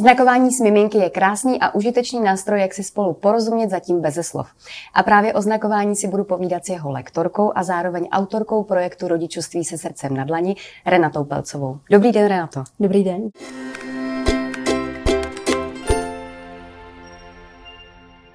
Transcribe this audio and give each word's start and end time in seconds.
Znakování 0.00 0.50
s 0.50 0.60
miminky 0.60 0.98
je 0.98 1.10
krásný 1.10 1.60
a 1.60 1.74
užitečný 1.74 2.20
nástroj, 2.20 2.60
jak 2.60 2.74
si 2.74 2.82
spolu 2.84 3.14
porozumět 3.14 3.70
zatím 3.70 4.00
beze 4.00 4.22
slov. 4.22 4.48
A 4.94 5.02
právě 5.02 5.32
o 5.32 5.42
znakování 5.42 5.96
si 5.96 6.08
budu 6.08 6.24
povídat 6.24 6.64
s 6.64 6.68
jeho 6.68 6.90
lektorkou 6.90 7.52
a 7.54 7.62
zároveň 7.62 8.08
autorkou 8.12 8.62
projektu 8.62 9.08
Rodičovství 9.08 9.64
se 9.64 9.78
srdcem 9.78 10.16
na 10.16 10.24
dlani, 10.24 10.56
Renatou 10.86 11.24
Pelcovou. 11.24 11.78
Dobrý 11.90 12.12
den, 12.12 12.28
Renato. 12.28 12.64
Dobrý 12.80 13.04
den. 13.04 13.28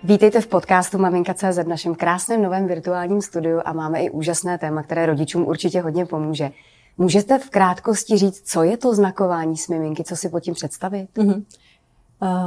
Vítejte 0.04 0.42
v 0.42 0.48
podcastu 0.48 0.98
Maminka.cz 0.98 1.58
v 1.58 1.68
našem 1.68 1.96
krásném 1.96 2.44
novém 2.44 2.68
virtuálním 2.68 3.22
studiu 3.22 3.62
a 3.66 3.74
máme 3.74 4.04
i 4.04 4.10
úžasné 4.10 4.58
téma, 4.58 4.84
které 4.84 5.06
rodičům 5.06 5.48
určitě 5.48 5.82
hodně 5.82 6.06
pomůže. 6.06 6.52
Můžete 6.98 7.40
v 7.40 7.50
krátkosti 7.50 8.18
říct, 8.18 8.42
co 8.46 8.64
je 8.64 8.78
to 8.78 8.96
znakování 8.96 9.58
s 9.58 9.68
miminky, 9.68 10.04
co 10.04 10.16
si 10.16 10.30
pod 10.30 10.40
tím 10.40 10.54
představit? 10.54 11.08
Mm-hmm. 11.16 11.44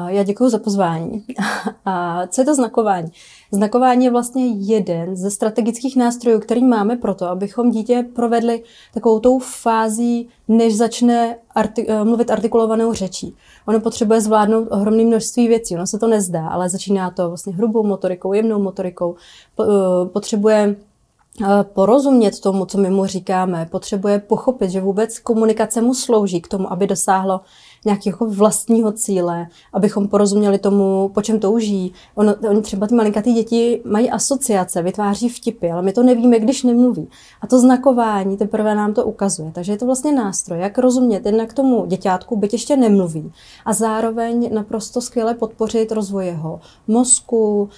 Já 0.09 0.23
děkuji 0.23 0.49
za 0.49 0.59
pozvání. 0.59 1.25
A 1.85 2.27
co 2.27 2.41
je 2.41 2.45
to 2.45 2.55
znakování? 2.55 3.13
Znakování 3.53 4.05
je 4.05 4.11
vlastně 4.11 4.47
jeden 4.47 5.17
ze 5.17 5.31
strategických 5.31 5.97
nástrojů, 5.97 6.41
který 6.41 6.65
máme 6.65 6.97
pro 6.97 7.15
to, 7.15 7.27
abychom 7.27 7.71
dítě 7.71 8.07
provedli 8.15 8.63
takovou 8.95 9.21
tou 9.21 9.39
fází, 9.39 10.29
než 10.49 10.77
začne 10.77 11.37
arti- 11.57 11.85
eh, 11.89 12.05
mluvit 12.05 12.31
artikulovanou 12.31 12.93
řečí. 12.93 13.37
Ono 13.67 13.81
potřebuje 13.81 14.21
zvládnout 14.21 14.69
ohromné 14.71 15.05
množství 15.05 15.49
věcí, 15.49 15.75
ono 15.75 15.87
se 15.87 15.99
to 15.99 16.07
nezdá, 16.07 16.49
ale 16.49 16.69
začíná 16.69 17.11
to 17.11 17.29
vlastně 17.29 17.55
hrubou 17.55 17.87
motorikou, 17.87 18.33
jemnou 18.33 18.63
motorikou. 18.63 19.17
Eh, 19.61 19.65
potřebuje 20.13 20.77
porozumět 21.63 22.41
tomu, 22.41 22.67
co 22.67 22.79
my 22.79 22.91
mu 22.91 23.07
říkáme, 23.07 23.69
potřebuje 23.71 24.19
pochopit, 24.19 24.71
že 24.71 24.81
vůbec 24.81 25.19
komunikace 25.19 25.83
mu 25.83 25.95
slouží 25.95 26.41
k 26.41 26.49
tomu, 26.49 26.73
aby 26.73 26.87
dosáhlo 26.87 27.41
nějakého 27.89 28.27
vlastního 28.27 28.93
cíle, 28.93 29.47
abychom 29.73 30.09
porozuměli 30.09 30.59
tomu, 30.59 31.11
po 31.15 31.23
čem 31.23 31.41
touží. 31.41 31.93
Ono, 32.15 32.35
oni 32.51 32.63
třeba 32.63 32.87
ty 32.87 32.95
malinkatý 32.95 33.33
děti 33.33 33.83
mají 33.85 34.11
asociace, 34.11 34.83
vytváří 34.83 35.29
vtipy, 35.29 35.71
ale 35.71 35.83
my 35.83 35.93
to 35.93 36.03
nevíme, 36.03 36.39
když 36.39 36.63
nemluví. 36.63 37.09
A 37.41 37.47
to 37.47 37.59
znakování 37.59 38.37
teprve 38.37 38.75
nám 38.75 38.95
to 38.95 39.05
ukazuje. 39.05 39.51
Takže 39.55 39.73
je 39.73 39.79
to 39.79 39.87
vlastně 39.87 40.13
nástroj, 40.13 40.61
jak 40.61 40.79
rozumět 40.79 41.27
jednak 41.27 41.53
tomu 41.53 41.87
děťátku, 41.87 42.37
byť 42.37 42.53
ještě 42.53 42.77
nemluví, 42.77 43.33
a 43.65 43.73
zároveň 43.73 44.55
naprosto 44.55 45.01
skvěle 45.01 45.35
podpořit 45.35 45.93
rozvoj 45.93 46.27
jeho 46.27 46.61
mozku, 46.87 47.69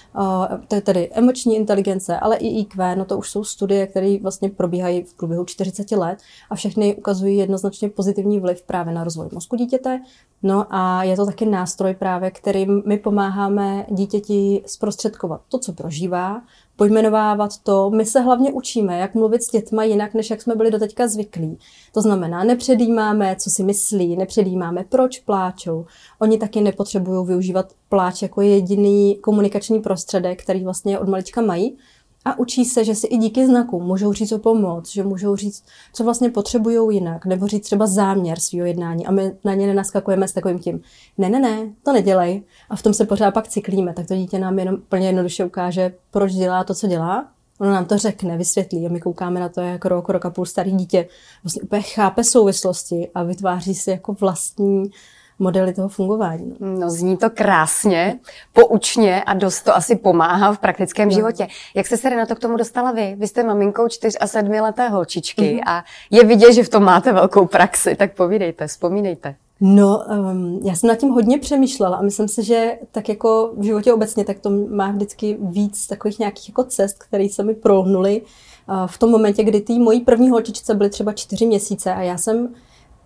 tedy 0.85 1.11
emoční 1.13 1.57
inteligence, 1.57 2.19
ale 2.19 2.37
i 2.37 2.61
IQ, 2.61 2.97
no 2.97 3.05
to 3.05 3.19
už 3.19 3.31
jsou 3.31 3.45
studie, 3.45 3.87
které 3.87 4.19
vlastně 4.23 4.51
probíhají 4.51 5.03
v 5.03 5.15
průběhu 5.15 5.45
40 5.45 5.93
let 5.93 6.19
a 6.51 6.55
všechny 6.55 6.95
ukazují 6.95 7.37
jednoznačně 7.37 7.89
pozitivní 7.89 8.41
vliv 8.41 8.63
právě 8.63 8.95
na 8.95 9.05
rozvoj 9.05 9.29
mozku 9.33 9.57
dítěte. 9.57 10.00
No 10.43 10.67
a 10.71 11.03
je 11.05 11.17
to 11.17 11.27
taky 11.27 11.47
nástroj 11.47 11.95
právě, 11.95 12.31
kterým 12.31 12.83
my 12.87 12.99
pomáháme 12.99 13.87
dítěti 13.89 14.63
zprostředkovat 14.67 15.41
to, 15.49 15.59
co 15.59 15.73
prožívá, 15.73 16.43
pojmenovávat 16.77 17.59
to. 17.59 17.91
My 17.91 18.05
se 18.05 18.21
hlavně 18.21 18.53
učíme, 18.53 18.99
jak 18.99 19.15
mluvit 19.15 19.43
s 19.43 19.51
dětma 19.51 19.85
jinak, 19.85 20.15
než 20.15 20.31
jak 20.31 20.43
jsme 20.43 20.55
byli 20.55 20.71
doteďka 20.71 21.09
zvyklí. 21.09 21.59
To 21.93 22.03
znamená, 22.03 22.45
nepředjímáme, 22.45 23.37
co 23.39 23.51
si 23.51 23.63
myslí, 23.63 24.17
nepředjímáme, 24.17 24.85
proč 24.89 25.19
pláčou. 25.19 25.87
Oni 26.19 26.39
taky 26.39 26.61
nepotřebují 26.61 27.27
využívat 27.27 27.73
pláč 27.89 28.23
jako 28.23 28.41
jediný 28.41 29.19
komunikační 29.21 29.81
prostředek, 29.81 30.43
který 30.43 30.65
vlastně 30.65 30.99
od 30.99 31.09
malička 31.09 31.41
mají, 31.43 31.77
a 32.25 32.39
učí 32.39 32.65
se, 32.65 32.85
že 32.85 32.95
si 32.95 33.07
i 33.07 33.17
díky 33.17 33.47
znakům 33.47 33.85
můžou 33.85 34.13
říct 34.13 34.33
o 34.33 34.39
pomoc, 34.39 34.93
že 34.93 35.03
můžou 35.03 35.37
říct, 35.37 35.65
co 35.93 36.05
vlastně 36.05 36.31
potřebují 36.31 36.95
jinak, 36.95 37.27
nebo 37.27 37.47
říct 37.47 37.65
třeba 37.65 37.87
záměr 37.87 38.41
svého 38.41 38.67
jednání 38.67 39.07
a 39.07 39.11
my 39.11 39.33
na 39.45 39.55
ně 39.55 39.67
nenaskakujeme 39.67 40.29
s 40.29 40.33
takovým 40.33 40.59
tím, 40.59 40.81
ne, 41.19 41.29
ne, 41.29 41.41
ne, 41.41 41.73
to 41.85 41.93
nedělej. 41.93 42.43
A 42.71 42.77
v 42.77 42.83
tom 42.83 42.95
se 42.95 43.07
pořád 43.07 43.35
pak 43.35 43.49
cyklíme, 43.49 43.95
tak 43.95 44.07
to 44.07 44.15
dítě 44.15 44.39
nám 44.39 44.59
jenom 44.59 44.77
plně 44.89 45.07
jednoduše 45.07 45.45
ukáže, 45.45 45.95
proč 46.11 46.33
dělá 46.33 46.65
to, 46.65 46.75
co 46.75 46.87
dělá. 46.87 47.29
Ono 47.61 47.71
nám 47.71 47.85
to 47.85 47.99
řekne, 47.99 48.37
vysvětlí 48.37 48.87
a 48.87 48.89
my 48.89 49.01
koukáme 49.01 49.41
na 49.41 49.49
to, 49.49 49.61
jak 49.61 49.85
rok, 49.85 50.09
rok 50.09 50.25
a 50.25 50.31
půl 50.31 50.47
starý 50.47 50.73
dítě 50.73 51.09
vlastně 51.45 51.63
úplně 51.63 51.83
chápe 51.83 52.25
souvislosti 52.25 53.11
a 53.15 53.23
vytváří 53.23 53.75
si 53.75 53.91
jako 53.91 54.13
vlastní 54.13 54.91
modely 55.41 55.75
toho 55.75 55.89
fungování. 55.89 56.57
No. 56.61 56.81
no 56.81 56.91
zní 56.91 57.17
to 57.17 57.31
krásně, 57.31 58.19
poučně 58.53 59.25
a 59.25 59.35
dost 59.35 59.63
to 59.63 59.77
asi 59.77 59.97
pomáhá 59.97 60.53
v 60.53 60.59
praktickém 60.59 61.09
no. 61.09 61.15
životě. 61.15 61.49
Jak 61.75 61.87
jste 61.87 61.97
se 61.97 62.11
na 62.11 62.27
to 62.27 62.37
k 62.37 62.39
tomu 62.39 62.57
dostala 62.57 62.93
vy? 62.93 63.15
Vy 63.19 63.29
jste 63.29 63.43
maminkou 63.43 63.89
čtyř 63.89 64.17
a 64.21 64.27
sedmileté 64.27 64.89
holčičky 64.89 65.43
mm-hmm. 65.43 65.63
a 65.67 65.85
je 66.11 66.25
vidět, 66.25 66.53
že 66.53 66.63
v 66.63 66.69
tom 66.69 66.85
máte 66.85 67.13
velkou 67.13 67.47
praxi, 67.47 67.97
tak 67.97 68.15
povídejte, 68.15 68.67
vzpomínejte. 68.67 69.35
No, 69.61 70.05
um, 70.09 70.61
já 70.65 70.75
jsem 70.75 70.89
nad 70.89 70.99
tím 70.99 71.09
hodně 71.09 71.39
přemýšlela 71.39 71.97
a 71.97 72.03
myslím 72.03 72.29
si, 72.29 72.43
že 72.43 72.79
tak 72.93 73.09
jako 73.09 73.53
v 73.57 73.65
životě 73.65 73.93
obecně, 73.93 74.25
tak 74.25 74.39
to 74.41 74.51
má 74.51 74.91
vždycky 74.91 75.37
víc 75.41 75.87
takových 75.87 76.19
nějakých 76.19 76.49
jako 76.49 76.65
cest, 76.65 77.05
které 77.05 77.29
se 77.29 77.43
mi 77.43 77.55
prohnuly 77.55 78.23
uh, 78.23 78.87
v 78.87 78.99
tom 78.99 79.11
momentě, 79.11 79.45
kdy 79.45 79.61
ty 79.61 79.79
mojí 79.79 80.01
první 80.01 80.31
holčičce 80.31 80.75
byly 80.75 80.91
třeba 80.91 81.13
čtyři 81.13 81.47
měsíce 81.47 81.95
a 81.95 82.03
já 82.03 82.19
jsem 82.19 82.55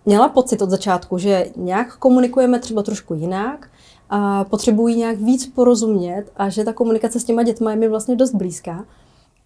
měla 0.05 0.29
pocit 0.29 0.61
od 0.61 0.69
začátku, 0.69 1.17
že 1.17 1.47
nějak 1.55 1.97
komunikujeme 1.97 2.59
třeba 2.59 2.83
trošku 2.83 3.13
jinak, 3.13 3.69
a 4.09 4.43
potřebují 4.43 4.95
nějak 4.95 5.19
víc 5.19 5.47
porozumět 5.47 6.25
a 6.35 6.49
že 6.49 6.63
ta 6.63 6.73
komunikace 6.73 7.19
s 7.19 7.23
těma 7.23 7.43
dětma 7.43 7.71
je 7.71 7.77
mi 7.77 7.87
vlastně 7.87 8.15
dost 8.15 8.35
blízká. 8.35 8.85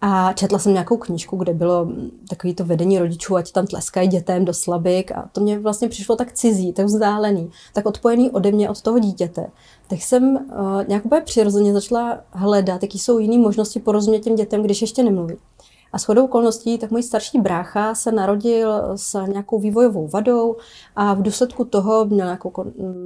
A 0.00 0.32
četla 0.32 0.58
jsem 0.58 0.72
nějakou 0.72 0.96
knížku, 0.96 1.36
kde 1.36 1.54
bylo 1.54 1.88
takový 2.28 2.54
to 2.54 2.64
vedení 2.64 2.98
rodičů, 2.98 3.36
ať 3.36 3.52
tam 3.52 3.66
tleskají 3.66 4.08
dětem 4.08 4.44
do 4.44 4.54
slabik 4.54 5.12
a 5.12 5.28
to 5.32 5.40
mě 5.40 5.58
vlastně 5.58 5.88
přišlo 5.88 6.16
tak 6.16 6.32
cizí, 6.32 6.72
tak 6.72 6.86
vzdálený, 6.86 7.50
tak 7.74 7.86
odpojený 7.86 8.30
ode 8.30 8.52
mě, 8.52 8.70
od 8.70 8.82
toho 8.82 8.98
dítěte. 8.98 9.46
Tak 9.88 10.02
jsem 10.02 10.36
uh, 10.36 10.40
nějak 10.88 11.06
úplně 11.06 11.20
přirozeně 11.20 11.72
začala 11.72 12.20
hledat, 12.30 12.82
jaký 12.82 12.98
jsou 12.98 13.18
jiné 13.18 13.38
možnosti 13.38 13.80
porozumět 13.80 14.20
těm 14.20 14.34
dětem, 14.34 14.62
když 14.62 14.80
ještě 14.80 15.02
nemluví. 15.02 15.36
A 15.92 15.98
shodou 15.98 16.24
okolností, 16.24 16.78
tak 16.78 16.90
můj 16.90 17.02
starší 17.02 17.40
brácha 17.40 17.94
se 17.94 18.12
narodil 18.12 18.82
s 18.96 19.26
nějakou 19.26 19.58
vývojovou 19.58 20.08
vadou 20.08 20.56
a 20.96 21.14
v 21.14 21.22
důsledku 21.22 21.64
toho 21.64 22.04
měl 22.04 22.26
nějakou 22.26 22.52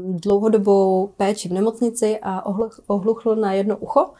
dlouhodobou 0.09 1.11
péči 1.17 1.49
v 1.49 1.53
nemocnici 1.53 2.19
a 2.23 2.47
ohluchl 2.87 3.37
na 3.37 3.53
jedno 3.53 3.77
ucho. 3.77 4.11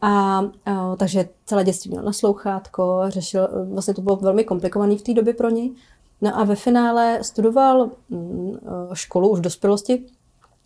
A, 0.00 0.42
a 0.66 0.96
takže 0.96 1.28
celé 1.46 1.64
dětství 1.64 1.90
měl 1.90 2.02
naslouchátko, 2.02 3.02
řešil, 3.08 3.48
vlastně 3.72 3.94
to 3.94 4.02
bylo 4.02 4.16
velmi 4.16 4.44
komplikované 4.44 4.96
v 4.96 5.02
té 5.02 5.14
době 5.14 5.34
pro 5.34 5.50
něj. 5.50 5.72
No 6.20 6.38
a 6.38 6.44
ve 6.44 6.54
finále 6.54 7.18
studoval 7.22 7.90
mm, 8.08 8.58
školu 8.92 9.28
už 9.28 9.40
dospělosti, 9.40 10.06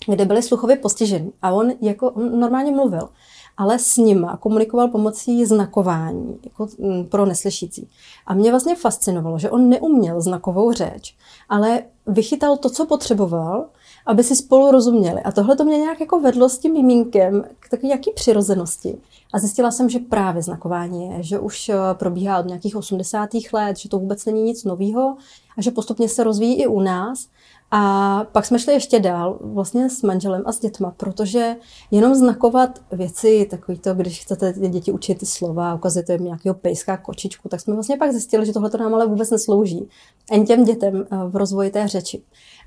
kde 0.06 0.24
byli 0.24 0.42
sluchově 0.42 0.76
postiženi. 0.76 1.32
A 1.42 1.52
on 1.52 1.72
jako 1.80 2.10
on 2.10 2.40
normálně 2.40 2.72
mluvil 2.72 3.08
ale 3.56 3.78
s 3.78 3.96
nima 3.96 4.36
komunikoval 4.36 4.88
pomocí 4.88 5.44
znakování 5.44 6.38
jako 6.44 6.68
mm, 6.78 7.04
pro 7.04 7.26
neslyšící. 7.26 7.88
A 8.26 8.34
mě 8.34 8.50
vlastně 8.50 8.76
fascinovalo, 8.76 9.38
že 9.38 9.50
on 9.50 9.68
neuměl 9.68 10.20
znakovou 10.20 10.72
řeč, 10.72 11.16
ale 11.48 11.82
vychytal 12.06 12.56
to, 12.56 12.70
co 12.70 12.86
potřeboval, 12.86 13.66
aby 14.06 14.24
si 14.24 14.36
spolu 14.36 14.70
rozuměli. 14.70 15.22
A 15.22 15.32
tohle 15.32 15.56
to 15.56 15.64
mě 15.64 15.78
nějak 15.78 16.00
jako 16.00 16.20
vedlo 16.20 16.48
s 16.48 16.58
tím 16.58 16.72
mimínkem 16.72 17.44
k 17.60 17.68
takové 17.68 17.88
jaký 17.88 18.12
přirozenosti. 18.14 18.98
A 19.32 19.38
zjistila 19.38 19.70
jsem, 19.70 19.88
že 19.88 19.98
právě 19.98 20.42
znakování 20.42 21.06
je, 21.06 21.22
že 21.22 21.38
už 21.38 21.68
eh, 21.68 21.76
probíhá 21.92 22.38
od 22.38 22.46
nějakých 22.46 22.76
80. 22.76 23.30
let, 23.52 23.76
že 23.76 23.88
to 23.88 23.98
vůbec 23.98 24.24
není 24.24 24.42
nic 24.42 24.64
nového 24.64 25.16
a 25.58 25.62
že 25.62 25.70
postupně 25.70 26.08
se 26.08 26.24
rozvíjí 26.24 26.62
i 26.62 26.66
u 26.66 26.80
nás 26.80 27.26
a 27.74 28.24
pak 28.32 28.46
jsme 28.46 28.58
šli 28.58 28.72
ještě 28.72 29.00
dál, 29.00 29.38
vlastně 29.40 29.90
s 29.90 30.02
manželem 30.02 30.42
a 30.46 30.52
s 30.52 30.60
dětma, 30.60 30.94
protože 30.96 31.56
jenom 31.90 32.14
znakovat 32.14 32.78
věci, 32.92 33.46
takový 33.50 33.78
to, 33.78 33.94
když 33.94 34.22
chcete 34.22 34.52
děti 34.52 34.92
učit 34.92 35.18
ty 35.18 35.26
slova, 35.26 35.74
ukazujete 35.74 36.12
jim 36.12 36.24
nějakého 36.24 36.54
pejska, 36.54 36.96
kočičku, 36.96 37.48
tak 37.48 37.60
jsme 37.60 37.74
vlastně 37.74 37.96
pak 37.96 38.12
zjistili, 38.12 38.46
že 38.46 38.52
tohle 38.52 38.70
nám 38.78 38.94
ale 38.94 39.06
vůbec 39.06 39.30
neslouží. 39.30 39.88
Ani 40.30 40.46
těm 40.46 40.64
dětem 40.64 41.06
eh, 41.10 41.16
v 41.28 41.36
rozvoji 41.36 41.70
té 41.70 41.88
řeči. 41.88 42.22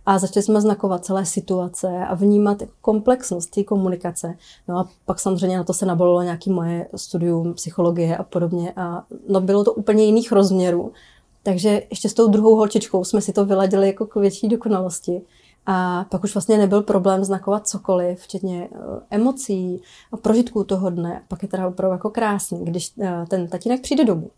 A 0.05 0.19
začali 0.19 0.43
jsme 0.43 0.61
znakovat 0.61 1.05
celé 1.05 1.25
situace 1.25 1.87
a 2.07 2.15
vnímat 2.15 2.63
komplexnost 2.81 3.51
té 3.51 3.63
komunikace. 3.63 4.33
No 4.67 4.77
a 4.77 4.89
pak 5.05 5.19
samozřejmě 5.19 5.57
na 5.57 5.63
to 5.63 5.73
se 5.73 5.85
nabolilo 5.85 6.21
nějaké 6.21 6.51
moje 6.51 6.87
studium 6.95 7.53
psychologie 7.53 8.17
a 8.17 8.23
podobně. 8.23 8.73
A 8.75 9.03
no 9.29 9.41
bylo 9.41 9.63
to 9.63 9.73
úplně 9.73 10.03
jiných 10.03 10.31
rozměrů. 10.31 10.91
Takže 11.45 11.81
ještě 11.89 12.09
s 12.09 12.13
tou 12.13 12.27
druhou 12.27 12.55
holčičkou 12.55 13.03
jsme 13.03 13.21
si 13.21 13.33
to 13.33 13.45
vyladili 13.45 13.87
jako 13.87 14.05
k 14.05 14.15
větší 14.15 14.47
dokonalosti. 14.47 15.21
A 15.65 16.05
pak 16.09 16.23
už 16.23 16.33
vlastně 16.35 16.57
nebyl 16.57 16.81
problém 16.81 17.23
znakovat 17.23 17.67
cokoliv, 17.67 18.19
včetně 18.19 18.69
eh, 18.71 18.77
emocí 19.09 19.81
a 20.11 20.17
prožitků 20.17 20.63
toho 20.63 20.89
dne. 20.89 21.23
Pak 21.27 21.43
je 21.43 21.49
teda 21.49 21.67
opravdu 21.67 21.93
jako 21.93 22.09
krásný, 22.09 22.65
když 22.65 22.91
eh, 23.01 23.25
ten 23.27 23.47
tatínek 23.47 23.81
přijde 23.81 24.05
domů 24.05 24.29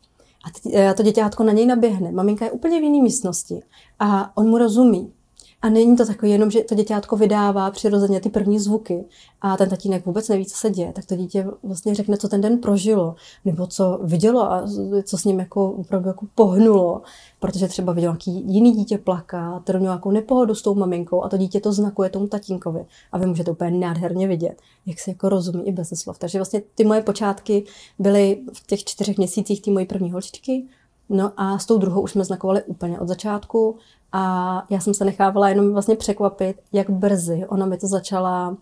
a 0.46 0.70
eh, 0.74 0.94
to 0.94 1.04
děťátko 1.04 1.44
na 1.44 1.54
něj 1.54 1.66
naběhne. 1.66 2.12
Maminka 2.12 2.46
je 2.46 2.52
úplně 2.52 2.80
v 2.80 2.84
jiné 2.84 3.04
místnosti 3.04 3.62
a 4.00 4.38
on 4.38 4.50
mu 4.50 4.58
rozumí. 4.58 5.14
A 5.62 5.70
není 5.70 5.98
to 5.98 6.06
takové 6.06 6.30
jenom, 6.30 6.52
že 6.52 6.64
to 6.64 6.76
děťátko 6.76 7.18
vydává 7.18 7.72
přirozeně 7.72 8.22
ty 8.22 8.30
první 8.30 8.60
zvuky 8.60 9.06
a 9.42 9.58
ten 9.58 9.70
tatínek 9.70 10.06
vůbec 10.06 10.30
neví, 10.30 10.46
co 10.46 10.58
se 10.58 10.70
děje, 10.70 10.94
tak 10.94 11.06
to 11.06 11.16
dítě 11.16 11.48
vlastně 11.64 11.96
řekne, 11.96 12.18
co 12.18 12.30
ten 12.30 12.42
den 12.42 12.58
prožilo, 12.58 13.16
nebo 13.46 13.68
co 13.68 14.00
vidělo 14.04 14.52
a 14.52 14.68
co 15.04 15.18
s 15.18 15.26
ním 15.26 15.40
jako 15.40 15.72
opravdu 15.72 16.08
jako 16.08 16.26
pohnulo, 16.36 17.02
protože 17.40 17.68
třeba 17.68 17.94
viděl 17.94 18.12
nějaký 18.12 18.54
jiný 18.54 18.72
dítě 18.72 18.98
plaká, 18.98 19.64
to 19.64 19.74
měl 19.74 19.82
nějakou 19.82 20.12
nepohodu 20.12 20.56
s 20.56 20.62
tou 20.62 20.76
maminkou 20.76 21.24
a 21.24 21.30
to 21.30 21.38
dítě 21.38 21.60
to 21.60 21.74
znakuje 21.74 22.10
tomu 22.10 22.28
tatínkovi 22.28 22.86
a 23.12 23.18
vy 23.18 23.26
můžete 23.26 23.52
úplně 23.52 23.72
nádherně 23.72 24.28
vidět, 24.28 24.62
jak 24.86 25.00
se 25.00 25.12
jako 25.12 25.30
rozumí 25.30 25.68
i 25.68 25.72
bez 25.72 25.90
slov. 25.90 26.20
Takže 26.20 26.38
vlastně 26.38 26.62
ty 26.76 26.84
moje 26.84 27.02
počátky 27.02 27.64
byly 28.00 28.42
v 28.54 28.68
těch 28.68 28.84
čtyřech 28.84 29.18
měsících 29.18 29.62
té 29.62 29.72
mojí 29.72 29.86
první 29.86 30.12
holčičky, 30.12 30.66
No 31.10 31.32
a 31.38 31.60
s 31.60 31.66
tou 31.66 31.78
druhou 31.78 32.02
už 32.02 32.12
jsme 32.12 32.24
znakovali 32.24 32.64
úplně 32.64 33.00
od 33.00 33.08
začátku 33.08 33.78
a 34.12 34.64
já 34.70 34.80
jsem 34.80 34.94
se 34.94 35.06
nechávala 35.06 35.50
jenom 35.50 35.74
vlastně 35.74 35.96
překvapit, 35.96 36.58
jak 36.74 36.90
brzy 36.90 37.46
ona 37.48 37.66
mi 37.66 37.78
to 37.78 37.88
začala 37.88 38.58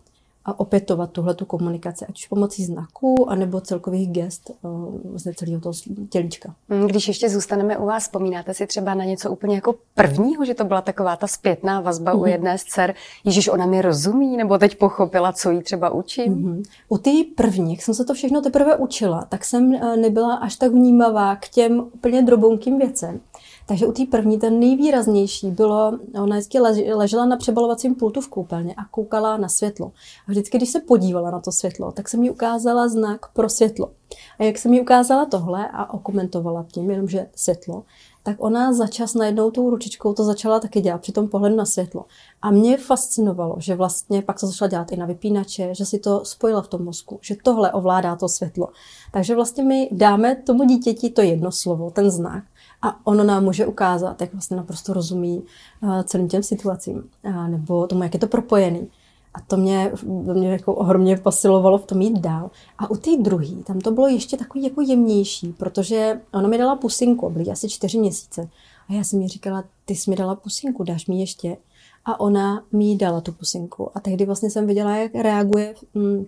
a 0.46 0.60
opětovat 0.60 1.12
tuhle 1.12 1.34
tu 1.34 1.46
komunikaci, 1.46 2.06
ať 2.06 2.18
už 2.18 2.28
pomocí 2.28 2.66
znaků, 2.66 3.30
anebo 3.30 3.62
celkových 3.62 4.10
gest 4.12 4.50
eh, 4.50 4.68
vlastně 5.10 5.34
celého 5.34 5.62
toho 5.62 5.74
tělíčka. 6.10 6.56
Mm, 6.70 6.88
když 6.88 7.08
ještě 7.08 7.30
zůstaneme 7.30 7.78
u 7.78 7.86
vás, 7.86 8.04
vzpomínáte 8.04 8.54
si 8.54 8.68
třeba 8.68 8.94
na 8.94 9.06
něco 9.06 9.32
úplně 9.32 9.56
jako 9.56 9.76
prvního, 9.96 10.46
že 10.46 10.54
to 10.54 10.64
byla 10.64 10.82
taková 10.82 11.16
ta 11.16 11.28
zpětná 11.28 11.82
vazba 11.82 12.12
mm-hmm. 12.12 12.18
u 12.18 12.22
mhm. 12.22 12.32
jedné 12.32 12.58
z 12.58 12.64
dcer, 12.64 12.96
Ježíš, 13.24 13.48
ona 13.48 13.66
mi 13.66 13.82
rozumí, 13.82 14.38
nebo 14.38 14.58
teď 14.58 14.78
pochopila, 14.78 15.34
co 15.34 15.52
jí 15.52 15.62
třeba 15.62 15.90
učím? 15.90 16.36
Mm-hmm. 16.36 16.64
U 16.90 16.98
té 16.98 17.12
první, 17.36 17.72
jak 17.72 17.82
jsem 17.82 17.94
se 17.94 18.06
to 18.06 18.14
všechno 18.14 18.42
teprve 18.42 18.76
učila, 18.76 19.26
tak 19.30 19.46
jsem 19.46 19.74
eh, 19.74 19.98
nebyla 19.98 20.36
až 20.36 20.56
tak 20.56 20.72
vnímavá 20.72 21.36
k 21.36 21.50
těm 21.50 21.80
úplně 21.80 22.22
drobounkým 22.22 22.78
věcem. 22.78 23.20
Takže 23.68 23.88
u 23.88 23.92
té 23.92 24.06
první, 24.12 24.40
ten 24.40 24.60
nejvýraznější 24.60 25.52
bylo, 25.52 26.00
ona 26.24 26.36
vždycky 26.38 26.60
ležela 26.94 27.26
na 27.26 27.38
přebalovacím 27.38 27.96
pultu 27.96 28.22
v 28.22 28.30
koupelně 28.30 28.74
a 28.78 28.86
koukala 28.86 29.38
na 29.38 29.50
světlo. 29.50 29.92
A 30.28 30.32
vždycky, 30.32 30.58
když 30.58 30.70
se 30.70 30.80
podívala 30.80 31.32
na 31.32 31.40
to 31.40 31.52
světlo, 31.52 31.92
tak 31.92 32.10
jsem 32.10 32.24
jí 32.24 32.30
ukázala 32.30 32.88
znak 32.88 33.32
pro 33.34 33.50
světlo. 33.50 33.92
A 34.40 34.44
jak 34.44 34.58
jsem 34.58 34.74
jí 34.74 34.82
ukázala 34.82 35.26
tohle 35.26 35.68
a 35.74 35.94
okomentovala 35.94 36.66
tím, 36.72 36.92
jenomže 36.92 37.28
světlo, 37.36 37.84
tak 38.24 38.36
ona 38.40 38.74
začas 38.74 39.14
najednou 39.14 39.52
tou 39.52 39.70
ručičkou 39.70 40.14
to 40.14 40.24
začala 40.24 40.60
taky 40.60 40.82
dělat 40.82 41.02
při 41.02 41.12
tom 41.12 41.28
pohledu 41.28 41.56
na 41.56 41.66
světlo. 41.66 42.06
A 42.42 42.52
mě 42.52 42.78
fascinovalo, 42.78 43.56
že 43.60 43.76
vlastně 43.76 44.22
pak 44.22 44.40
to 44.40 44.48
začala 44.48 44.70
dělat 44.70 44.92
i 44.92 44.98
na 44.98 45.06
vypínače, 45.06 45.76
že 45.76 45.86
si 45.86 46.00
to 46.00 46.26
spojila 46.26 46.62
v 46.62 46.68
tom 46.68 46.84
mozku, 46.84 47.20
že 47.22 47.36
tohle 47.44 47.72
ovládá 47.72 48.16
to 48.16 48.30
světlo. 48.30 48.68
Takže 49.12 49.36
vlastně 49.36 49.64
my 49.64 49.90
dáme 49.92 50.36
tomu 50.36 50.64
dítěti 50.64 51.10
to 51.10 51.22
jedno 51.22 51.52
slovo, 51.52 51.92
ten 51.92 52.12
znak, 52.12 52.44
a 52.86 53.00
ono 53.04 53.24
nám 53.24 53.44
může 53.44 53.66
ukázat, 53.66 54.22
jak 54.22 54.34
vlastně 54.34 54.58
naprosto 54.58 54.94
rozumí 54.94 55.44
uh, 55.82 56.02
celým 56.04 56.28
těm 56.28 56.44
situacím, 56.44 57.10
uh, 57.24 57.48
nebo 57.48 57.88
tomu, 57.88 58.04
jak 58.04 58.14
je 58.14 58.20
to 58.20 58.28
propojený. 58.28 58.88
A 59.34 59.42
to 59.42 59.58
mě, 59.58 59.92
to 60.26 60.34
mě 60.34 60.52
jako 60.52 60.74
ohromně 60.74 61.18
posilovalo 61.18 61.78
v 61.78 61.86
tom 61.86 62.02
jít 62.02 62.20
dál. 62.20 62.52
A 62.78 62.92
u 62.92 62.96
té 62.96 63.12
druhé, 63.20 63.56
tam 63.64 63.80
to 63.80 63.92
bylo 63.92 64.08
ještě 64.08 64.38
takový 64.38 64.64
jako 64.64 64.82
jemnější, 64.82 65.54
protože 65.54 66.22
ona 66.34 66.48
mi 66.48 66.58
dala 66.58 66.76
pusinku, 66.76 67.30
byly 67.30 67.52
asi 67.52 67.70
čtyři 67.70 68.00
měsíce. 68.00 68.50
A 68.90 68.94
já 68.94 69.04
jsem 69.04 69.22
jí 69.22 69.28
říkala, 69.28 69.64
ty 69.86 69.96
jsi 69.96 70.10
mi 70.10 70.16
dala 70.16 70.36
pusinku, 70.36 70.84
dáš 70.84 71.08
mi 71.08 71.20
ještě? 71.20 71.58
A 72.06 72.20
ona 72.20 72.64
mi 72.72 72.96
dala 72.96 73.22
tu 73.22 73.32
pusinku. 73.32 73.90
A 73.96 74.00
tehdy 74.00 74.26
vlastně 74.26 74.50
jsem 74.50 74.68
viděla, 74.68 74.96
jak 74.96 75.16
reaguje 75.16 75.76
mm, 75.94 76.26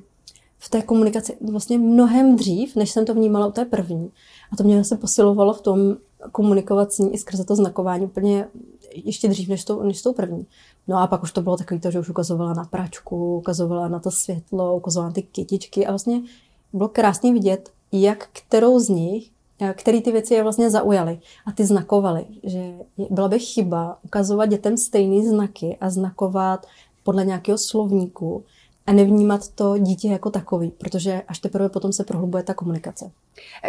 v 0.59 0.69
té 0.69 0.81
komunikaci 0.81 1.37
vlastně 1.51 1.77
mnohem 1.77 2.35
dřív, 2.35 2.75
než 2.75 2.91
jsem 2.91 3.05
to 3.05 3.13
vnímala 3.13 3.47
u 3.47 3.51
té 3.51 3.65
první. 3.65 4.11
A 4.51 4.55
to 4.55 4.63
mě 4.63 4.83
se 4.83 4.97
posilovalo 4.97 5.53
v 5.53 5.61
tom 5.61 5.97
komunikovat 6.31 6.93
s 6.93 6.99
ní 6.99 7.13
i 7.13 7.17
skrze 7.17 7.43
to 7.43 7.55
znakování 7.55 8.05
úplně 8.05 8.47
ještě 8.93 9.27
dřív 9.27 9.49
než, 9.49 9.65
to, 9.65 9.83
než 9.83 10.01
tou 10.01 10.13
první. 10.13 10.45
No 10.87 10.97
a 10.97 11.07
pak 11.07 11.23
už 11.23 11.31
to 11.31 11.41
bylo 11.41 11.57
takový 11.57 11.79
to, 11.79 11.91
že 11.91 11.99
už 11.99 12.09
ukazovala 12.09 12.53
na 12.53 12.63
pračku, 12.63 13.37
ukazovala 13.37 13.87
na 13.87 13.99
to 13.99 14.11
světlo, 14.11 14.75
ukazovala 14.75 15.09
na 15.09 15.13
ty 15.13 15.21
kytičky 15.21 15.85
a 15.85 15.91
vlastně 15.91 16.21
bylo 16.73 16.89
krásně 16.89 17.33
vidět, 17.33 17.71
jak 17.91 18.29
kterou 18.33 18.79
z 18.79 18.89
nich, 18.89 19.31
který 19.73 20.01
ty 20.01 20.11
věci 20.11 20.33
je 20.33 20.43
vlastně 20.43 20.69
zaujaly 20.69 21.19
a 21.45 21.51
ty 21.51 21.65
znakovaly. 21.65 22.25
Že 22.43 22.73
byla 23.09 23.27
by 23.27 23.39
chyba 23.39 23.97
ukazovat 24.03 24.45
dětem 24.45 24.77
stejné 24.77 25.29
znaky 25.29 25.77
a 25.81 25.89
znakovat 25.89 26.65
podle 27.03 27.25
nějakého 27.25 27.57
slovníku, 27.57 28.43
a 28.87 28.93
nevnímat 28.93 29.47
to 29.47 29.77
dítě 29.77 30.07
jako 30.07 30.29
takový, 30.29 30.71
protože 30.71 31.21
až 31.27 31.39
teprve 31.39 31.69
potom 31.69 31.93
se 31.93 32.03
prohlubuje 32.03 32.43
ta 32.43 32.53
komunikace. 32.53 33.11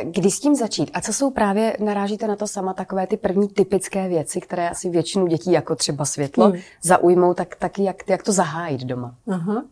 Kdy 0.03 0.31
s 0.31 0.41
tím 0.41 0.55
začít? 0.55 0.91
A 0.95 1.01
co 1.01 1.13
jsou 1.13 1.31
právě, 1.31 1.77
narážíte 1.85 2.27
na 2.27 2.37
to 2.37 2.47
sama, 2.47 2.75
takové 2.75 3.07
ty 3.07 3.17
první 3.17 3.49
typické 3.49 4.09
věci, 4.09 4.41
které 4.41 4.71
asi 4.71 4.91
většinu 4.91 5.27
dětí, 5.27 5.53
jako 5.53 5.77
třeba 5.77 6.05
světlo, 6.05 6.49
hmm. 6.49 6.61
zaujmou, 6.83 7.35
tak, 7.35 7.57
tak 7.57 7.79
jak, 7.79 8.09
jak 8.09 8.23
to 8.23 8.33
zahájit 8.33 8.81
doma? 8.81 9.15
Aha. 9.29 9.65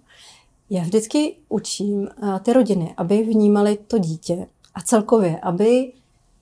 Já 0.71 0.83
vždycky 0.83 1.37
učím 1.49 2.09
eh, 2.09 2.41
ty 2.41 2.53
rodiny, 2.53 2.95
aby 2.97 3.23
vnímali 3.23 3.79
to 3.87 3.99
dítě 3.99 4.47
a 4.75 4.81
celkově, 4.83 5.39
aby 5.41 5.93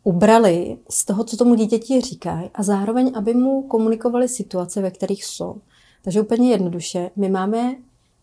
ubrali 0.04 0.78
z 0.90 1.04
toho, 1.04 1.24
co 1.24 1.36
tomu 1.36 1.54
dítěti 1.54 2.00
říkají 2.00 2.50
a 2.54 2.62
zároveň, 2.62 3.12
aby 3.14 3.34
mu 3.34 3.62
komunikovali 3.62 4.28
situace, 4.28 4.82
ve 4.82 4.90
kterých 4.90 5.24
jsou. 5.24 5.56
Takže 6.02 6.20
úplně 6.20 6.50
jednoduše, 6.50 7.10
my 7.16 7.28
máme 7.28 7.74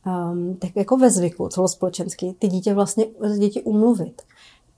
um, 0.06 0.56
tak 0.56 0.76
jako 0.76 0.98
ve 0.98 1.10
zvyku 1.10 1.48
celospolečensky 1.48 2.36
ty 2.40 2.48
dítě 2.48 2.74
vlastně 2.74 3.06
děti 3.40 3.62
umluvit. 3.62 4.22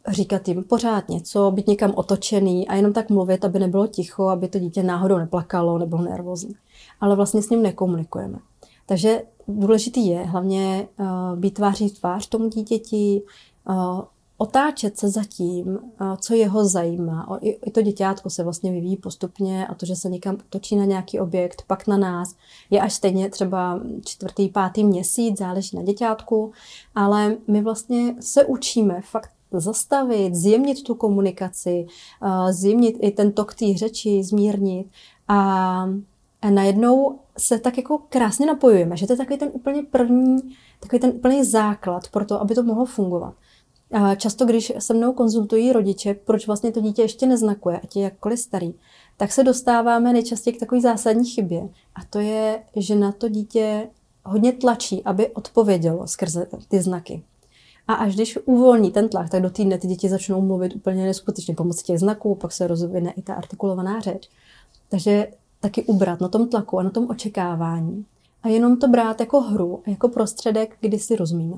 Říkat 0.08 0.48
jim 0.48 0.64
pořád 0.64 1.10
něco, 1.10 1.52
být 1.52 1.68
někam 1.68 1.92
otočený 1.96 2.68
a 2.68 2.76
jenom 2.76 2.94
tak 2.94 3.10
mluvit, 3.10 3.46
aby 3.46 3.60
nebylo 3.60 3.88
ticho, 3.88 4.28
aby 4.28 4.48
to 4.48 4.60
dítě 4.60 4.84
náhodou 4.84 5.18
neplakalo, 5.18 5.78
nebylo 5.78 6.02
nervózní. 6.02 6.56
Ale 7.02 7.16
vlastně 7.16 7.42
s 7.42 7.50
ním 7.50 7.62
nekomunikujeme. 7.62 8.40
Takže 8.86 9.24
důležitý 9.48 10.08
je 10.08 10.24
hlavně 10.24 10.88
uh, 11.00 11.40
být 11.40 11.54
tváří 11.54 11.90
tvář 11.90 12.28
tomu 12.28 12.50
dítěti, 12.50 13.22
uh, 13.70 14.02
otáčet 14.44 14.98
se 14.98 15.10
za 15.10 15.24
tím, 15.24 15.80
co 16.20 16.34
jeho 16.34 16.66
zajímá. 16.66 17.40
I 17.42 17.72
to 17.72 17.82
děťátko 17.82 18.30
se 18.30 18.44
vlastně 18.44 18.72
vyvíjí 18.72 18.98
postupně 18.98 19.68
a 19.68 19.76
to, 19.76 19.86
že 19.86 19.96
se 19.96 20.10
někam 20.10 20.38
točí 20.50 20.76
na 20.76 20.86
nějaký 20.86 21.20
objekt, 21.20 21.64
pak 21.68 21.88
na 21.88 21.98
nás, 21.98 22.36
je 22.70 22.82
až 22.82 22.94
stejně 22.94 23.30
třeba 23.30 23.80
čtvrtý, 24.06 24.50
pátý 24.50 24.84
měsíc, 24.84 25.40
záleží 25.40 25.78
na 25.78 25.84
děťátku, 25.84 26.52
ale 26.96 27.38
my 27.48 27.62
vlastně 27.62 28.16
se 28.20 28.46
učíme 28.46 29.02
fakt 29.02 29.32
zastavit, 29.52 30.36
zjemnit 30.36 30.84
tu 30.84 30.96
komunikaci, 30.96 31.88
zjemnit 32.50 32.98
i 33.02 33.12
ten 33.12 33.32
tok 33.32 33.54
té 33.54 33.66
řeči, 33.76 34.24
zmírnit 34.24 34.88
a, 35.28 35.38
a 36.42 36.50
najednou 36.50 37.20
se 37.38 37.60
tak 37.60 37.78
jako 37.78 37.98
krásně 38.10 38.46
napojujeme, 38.46 38.98
že 38.98 39.08
to 39.08 39.14
je 39.14 39.18
takový 39.18 39.38
ten 39.38 39.50
úplně 39.54 39.84
první, 39.84 40.38
takový 40.80 41.00
ten 41.00 41.10
úplný 41.10 41.44
základ 41.44 42.08
pro 42.08 42.26
to, 42.26 42.42
aby 42.42 42.56
to 42.56 42.64
mohlo 42.64 42.86
fungovat. 42.86 43.34
Často, 44.18 44.46
když 44.46 44.74
se 44.80 44.94
mnou 44.94 45.14
konzultují 45.14 45.72
rodiče, 45.72 46.14
proč 46.14 46.48
vlastně 46.48 46.72
to 46.72 46.82
dítě 46.82 47.02
ještě 47.02 47.26
neznakuje, 47.26 47.80
ať 47.80 47.96
je 47.96 48.04
jakkoliv 48.04 48.40
starý, 48.40 48.74
tak 49.18 49.32
se 49.32 49.44
dostáváme 49.44 50.14
nejčastěji 50.14 50.54
k 50.54 50.60
takové 50.60 50.82
zásadní 50.82 51.26
chybě. 51.26 51.70
A 51.96 52.00
to 52.10 52.20
je, 52.20 52.64
že 52.76 52.96
na 52.96 53.12
to 53.12 53.30
dítě 53.30 53.90
hodně 54.26 54.54
tlačí, 54.54 55.04
aby 55.04 55.28
odpovědělo 55.30 56.08
skrze 56.08 56.48
ty 56.68 56.82
znaky. 56.82 57.24
A 57.88 57.94
až 57.94 58.16
když 58.16 58.38
uvolní 58.46 58.92
ten 58.92 59.10
tlak, 59.10 59.30
tak 59.30 59.42
do 59.42 59.50
týdne 59.50 59.78
ty 59.78 59.88
děti 59.88 60.10
začnou 60.10 60.42
mluvit 60.42 60.76
úplně 60.76 61.06
neskutečně 61.06 61.56
pomocí 61.56 61.84
těch 61.84 62.00
znaků, 62.00 62.36
pak 62.36 62.52
se 62.52 62.68
rozvine 62.68 63.14
i 63.18 63.22
ta 63.22 63.34
artikulovaná 63.34 64.00
řeč. 64.00 64.30
Takže 64.90 65.28
taky 65.60 65.84
ubrat 65.84 66.22
na 66.22 66.28
tom 66.28 66.50
tlaku 66.50 66.80
a 66.80 66.84
na 66.84 66.90
tom 66.90 67.10
očekávání. 67.10 68.06
A 68.44 68.48
jenom 68.48 68.78
to 68.78 68.88
brát 68.88 69.20
jako 69.20 69.42
hru, 69.42 69.84
jako 69.88 70.10
prostředek, 70.10 70.78
kdy 70.82 71.00
si 71.00 71.16
rozumíme. 71.16 71.56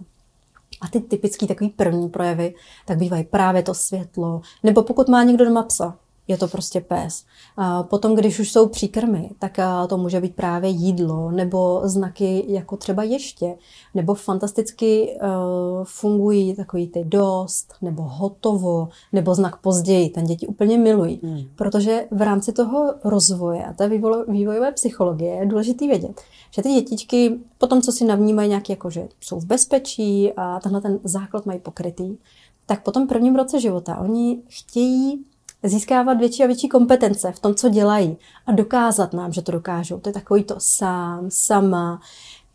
A 0.86 0.88
ty 0.88 1.01
typické 1.01 1.48
takový 1.48 1.70
první 1.70 2.10
projevy, 2.10 2.54
tak 2.86 2.98
bývají 2.98 3.24
právě 3.24 3.63
to 3.63 3.74
světlo, 3.74 4.42
nebo 4.63 4.84
pokud 4.84 5.10
má 5.10 5.24
někdo 5.24 5.46
doma 5.46 5.63
psa, 5.63 5.98
je 6.27 6.38
to 6.38 6.48
prostě 6.48 6.82
pes. 6.82 7.24
A 7.58 7.84
potom, 7.84 8.15
když 8.15 8.39
už 8.39 8.51
jsou 8.51 8.67
příkrmy, 8.67 9.29
tak 9.39 9.60
to 9.89 9.98
může 9.98 10.22
být 10.22 10.36
právě 10.36 10.70
jídlo 10.70 11.32
nebo 11.32 11.82
znaky 11.84 12.46
jako 12.48 12.77
třeba 12.77 13.03
ještě. 13.03 13.58
Nebo 13.94 14.13
fantasticky 14.13 15.17
uh, 15.22 15.84
fungují 15.84 16.55
takový 16.55 16.88
ty 16.88 17.03
dost, 17.03 17.74
nebo 17.82 18.03
hotovo, 18.03 18.89
nebo 19.13 19.36
znak 19.36 19.55
později. 19.55 20.10
Ten 20.10 20.24
děti 20.24 20.48
úplně 20.48 20.77
milují. 20.77 21.20
Hmm. 21.24 21.41
Protože 21.55 22.08
v 22.12 22.22
rámci 22.22 22.51
toho 22.53 22.94
rozvoje 23.03 23.65
a 23.65 23.74
té 23.74 23.89
vývojové 24.27 24.72
psychologie 24.72 25.36
je 25.36 25.46
důležité 25.46 25.88
vědět, 25.88 26.22
že 26.51 26.62
ty 26.62 26.70
dětičky 26.70 27.39
potom, 27.58 27.82
co 27.82 27.91
si 27.91 28.05
navnímají 28.05 28.50
nějak 28.50 28.70
jako, 28.70 28.89
že 28.89 29.08
jsou 29.22 29.39
v 29.39 29.46
bezpečí 29.46 30.34
a 30.38 30.60
tenhle 30.60 30.82
ten 30.82 31.00
základ 31.03 31.46
mají 31.46 31.60
pokrytý, 31.60 32.17
tak 32.65 32.84
po 32.84 32.91
tom 32.91 33.08
prvním 33.08 33.36
roce 33.36 33.60
života 33.60 33.98
oni 33.98 34.41
chtějí 34.48 35.25
získávat 35.70 36.14
větší 36.14 36.44
a 36.44 36.48
větší 36.48 36.70
kompetence 36.70 37.32
v 37.32 37.40
tom, 37.40 37.56
co 37.56 37.70
dělají 37.70 38.18
a 38.48 38.52
dokázat 38.52 39.14
nám, 39.14 39.34
že 39.34 39.42
to 39.42 39.52
dokážou. 39.52 40.00
To 40.00 40.10
je 40.10 40.14
takový 40.14 40.44
to 40.44 40.56
sám, 40.58 41.26
sama, 41.30 42.02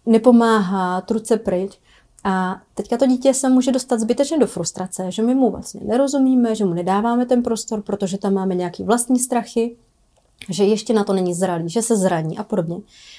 nepomáhá, 0.07 1.01
truce 1.01 1.37
pryč. 1.37 1.79
A 2.25 2.61
teďka 2.75 2.97
to 2.97 3.07
dítě 3.07 3.35
se 3.35 3.49
může 3.49 3.73
dostat 3.73 4.01
zbytečně 4.01 4.39
do 4.39 4.47
frustrace, 4.47 5.11
že 5.11 5.23
my 5.23 5.35
mu 5.35 5.51
vlastně 5.51 5.81
nerozumíme, 5.85 6.55
že 6.55 6.65
mu 6.65 6.75
nedáváme 6.75 7.27
ten 7.27 7.43
prostor, 7.43 7.83
protože 7.83 8.19
tam 8.19 8.35
máme 8.35 8.55
nějaký 8.55 8.85
vlastní 8.85 9.19
strachy 9.19 9.77
že 10.49 10.65
ještě 10.65 10.93
na 10.93 11.05
to 11.05 11.13
není 11.13 11.35
zralý, 11.35 11.69
že 11.69 11.83
se 11.83 11.97
zraní 11.97 12.39
a 12.39 12.45
podobně. 12.45 12.77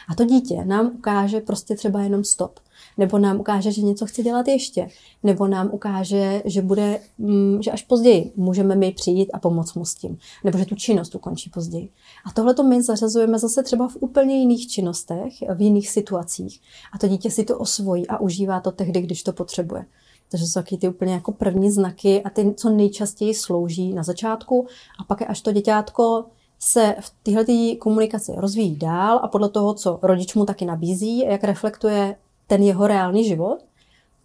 A 0.10 0.16
to 0.16 0.26
dítě 0.26 0.66
nám 0.66 0.92
ukáže 0.94 1.40
prostě 1.40 1.76
třeba 1.76 2.02
jenom 2.02 2.24
stop. 2.24 2.60
Nebo 2.98 3.18
nám 3.18 3.40
ukáže, 3.40 3.72
že 3.72 3.82
něco 3.82 4.06
chce 4.06 4.24
dělat 4.24 4.48
ještě. 4.48 4.88
Nebo 5.24 5.48
nám 5.48 5.70
ukáže, 5.72 6.42
že 6.46 6.62
bude, 6.62 7.00
mm, 7.18 7.62
že 7.62 7.72
až 7.72 7.84
později 7.84 8.32
můžeme 8.36 8.76
my 8.76 8.92
přijít 8.92 9.30
a 9.34 9.40
pomoct 9.40 9.74
mu 9.74 9.86
s 9.86 9.96
tím. 9.96 10.18
Nebo 10.44 10.58
že 10.58 10.66
tu 10.66 10.76
činnost 10.76 11.16
ukončí 11.16 11.50
později. 11.50 11.90
A 12.26 12.32
tohle 12.32 12.54
to 12.54 12.64
my 12.64 12.82
zařazujeme 12.82 13.40
zase 13.40 13.64
třeba 13.64 13.88
v 13.88 13.98
úplně 14.00 14.38
jiných 14.40 14.68
činnostech, 14.68 15.34
v 15.56 15.62
jiných 15.62 15.90
situacích. 15.90 16.62
A 16.94 16.98
to 16.98 17.08
dítě 17.08 17.32
si 17.32 17.44
to 17.44 17.58
osvojí 17.58 18.08
a 18.08 18.20
užívá 18.20 18.60
to 18.60 18.72
tehdy, 18.72 19.02
když 19.02 19.24
to 19.24 19.34
potřebuje. 19.34 19.86
Takže 20.30 20.46
jsou 20.46 20.60
taky 20.60 20.78
ty 20.78 20.88
úplně 20.88 21.14
jako 21.14 21.32
první 21.32 21.72
znaky 21.72 22.24
a 22.24 22.30
ty, 22.30 22.54
co 22.58 22.70
nejčastěji 22.70 23.34
slouží 23.34 23.94
na 23.94 24.04
začátku 24.04 24.68
a 25.00 25.04
pak 25.04 25.22
je 25.22 25.28
až 25.28 25.42
to 25.42 25.52
děťátko 25.52 26.26
se 26.64 26.96
v 27.00 27.14
téhle 27.24 27.76
komunikaci 27.76 28.32
rozvíjí 28.38 28.76
dál 28.76 29.20
a 29.24 29.28
podle 29.28 29.50
toho, 29.50 29.74
co 29.74 30.00
rodič 30.02 30.36
mu 30.36 30.46
taky 30.46 30.66
nabízí, 30.66 31.20
jak 31.20 31.44
reflektuje 31.44 32.16
ten 32.52 32.64
jeho 32.64 32.88
reálný 32.88 33.28
život, 33.28 33.58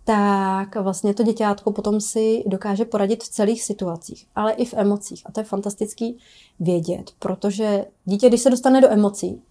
tak 0.04 0.76
vlastně 0.76 1.14
to 1.14 1.23
děťátko 1.23 1.73
potom 1.73 2.00
si 2.00 2.45
dokáže 2.47 2.85
poradit 2.85 3.25
v 3.25 3.28
celých 3.28 3.62
situacích, 3.62 4.26
ale 4.35 4.52
i 4.52 4.64
v 4.64 4.75
emocích. 4.75 5.23
A 5.26 5.33
to 5.33 5.40
je 5.40 5.45
fantastický 5.45 6.18
vědět, 6.61 7.11
protože 7.18 7.87
dítě, 8.04 8.28
když 8.28 8.40
se 8.40 8.50
dostane 8.50 8.80
do 8.80 8.88
emocí, 8.90 9.42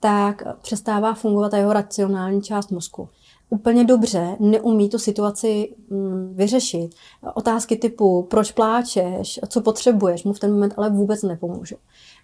tak 0.00 0.42
přestává 0.62 1.14
fungovat 1.14 1.52
jeho 1.52 1.72
racionální 1.72 2.42
část 2.42 2.70
mozku. 2.70 3.08
Úplně 3.48 3.84
dobře 3.84 4.36
neumí 4.40 4.88
tu 4.88 4.98
situaci 4.98 5.74
mm, 5.88 6.32
vyřešit. 6.34 6.94
Otázky 7.34 7.76
typu, 7.76 8.26
proč 8.30 8.52
pláčeš, 8.52 9.40
co 9.48 9.60
potřebuješ, 9.60 10.24
mu 10.24 10.32
v 10.32 10.38
ten 10.38 10.52
moment 10.52 10.74
ale 10.76 10.90
vůbec 10.90 11.22
nepomůžou. 11.22 11.76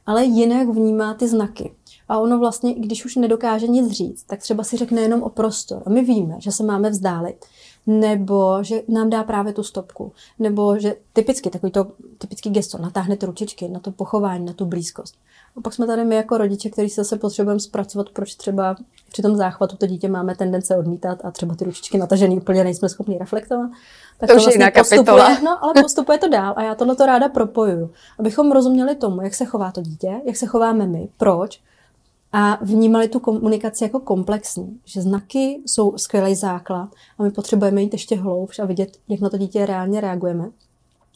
Ale 0.06 0.25
jinak 0.25 0.68
vnímá 0.68 1.14
ty 1.14 1.28
znaky. 1.28 1.75
A 2.08 2.18
ono 2.18 2.38
vlastně, 2.38 2.75
když 2.75 3.04
už 3.04 3.16
nedokáže 3.16 3.66
nic 3.66 3.92
říct, 3.92 4.22
tak 4.22 4.40
třeba 4.40 4.64
si 4.64 4.76
řekne 4.76 5.00
jenom 5.00 5.22
o 5.22 5.28
prostor. 5.28 5.82
A 5.86 5.90
my 5.90 6.04
víme, 6.04 6.34
že 6.38 6.52
se 6.52 6.62
máme 6.62 6.90
vzdálit. 6.90 7.44
Nebo 7.86 8.58
že 8.62 8.82
nám 8.88 9.10
dá 9.10 9.25
právě 9.25 9.52
tu 9.52 9.62
stopku. 9.62 10.12
Nebo 10.38 10.78
že 10.78 10.94
typicky, 11.12 11.50
takový 11.50 11.72
to 11.72 11.86
typický 12.18 12.50
gesto, 12.50 12.78
natáhnete 12.78 13.26
ručičky 13.26 13.68
na 13.68 13.80
to 13.80 13.92
pochování, 13.92 14.44
na 14.44 14.52
tu 14.52 14.64
blízkost. 14.64 15.14
A 15.56 15.60
pak 15.60 15.75
jsme 15.75 15.86
tady 15.86 16.04
my 16.04 16.14
jako 16.14 16.38
rodiče, 16.38 16.70
kteří 16.70 16.88
se 16.88 17.04
zase 17.04 17.16
potřebujeme 17.16 17.60
zpracovat, 17.60 18.10
proč 18.10 18.34
třeba 18.34 18.76
při 19.12 19.22
tom 19.22 19.36
záchvatu 19.36 19.76
to 19.76 19.86
dítě 19.86 20.08
máme 20.08 20.36
tendence 20.36 20.76
odmítat 20.76 21.25
a 21.25 21.30
třeba 21.30 21.54
ty 21.54 21.64
ručičky 21.64 21.98
natažený 21.98 22.36
úplně 22.36 22.64
nejsme 22.64 22.88
schopni 22.88 23.18
reflektovat. 23.18 23.70
Tak 24.18 24.28
to, 24.28 24.34
to 24.34 24.36
už 24.36 24.44
vlastně 24.44 24.72
postupuje, 24.75 25.04
kapitola. 25.04 25.40
No, 25.44 25.64
ale 25.64 25.72
postupuje 25.82 26.18
to 26.18 26.28
dál 26.28 26.54
a 26.56 26.62
já 26.62 26.75
tohle 26.75 26.96
to 26.96 27.06
ráda 27.06 27.28
propojuju. 27.28 27.90
Abychom 28.18 28.52
rozuměli 28.52 28.94
tomu, 28.94 29.22
jak 29.22 29.34
se 29.34 29.44
chová 29.44 29.72
to 29.72 29.80
dítě, 29.80 30.20
jak 30.26 30.36
se 30.36 30.46
chováme 30.46 30.86
my, 30.86 31.08
proč, 31.16 31.60
a 32.38 32.59
vnímali 32.64 33.09
tu 33.09 33.21
komunikaci 33.21 33.85
jako 33.85 34.00
komplexní, 34.00 34.81
že 34.85 35.02
znaky 35.02 35.61
jsou 35.66 35.99
skvělý 35.99 36.35
základ 36.35 36.88
a 37.19 37.23
my 37.23 37.31
potřebujeme 37.31 37.83
jít 37.83 37.93
ještě 37.93 38.16
hloubš 38.16 38.59
a 38.59 38.64
vidět, 38.64 38.97
jak 39.09 39.21
na 39.21 39.31
to 39.31 39.38
dítě 39.38 39.66
reálně 39.66 40.00
reagujeme. 40.00 40.49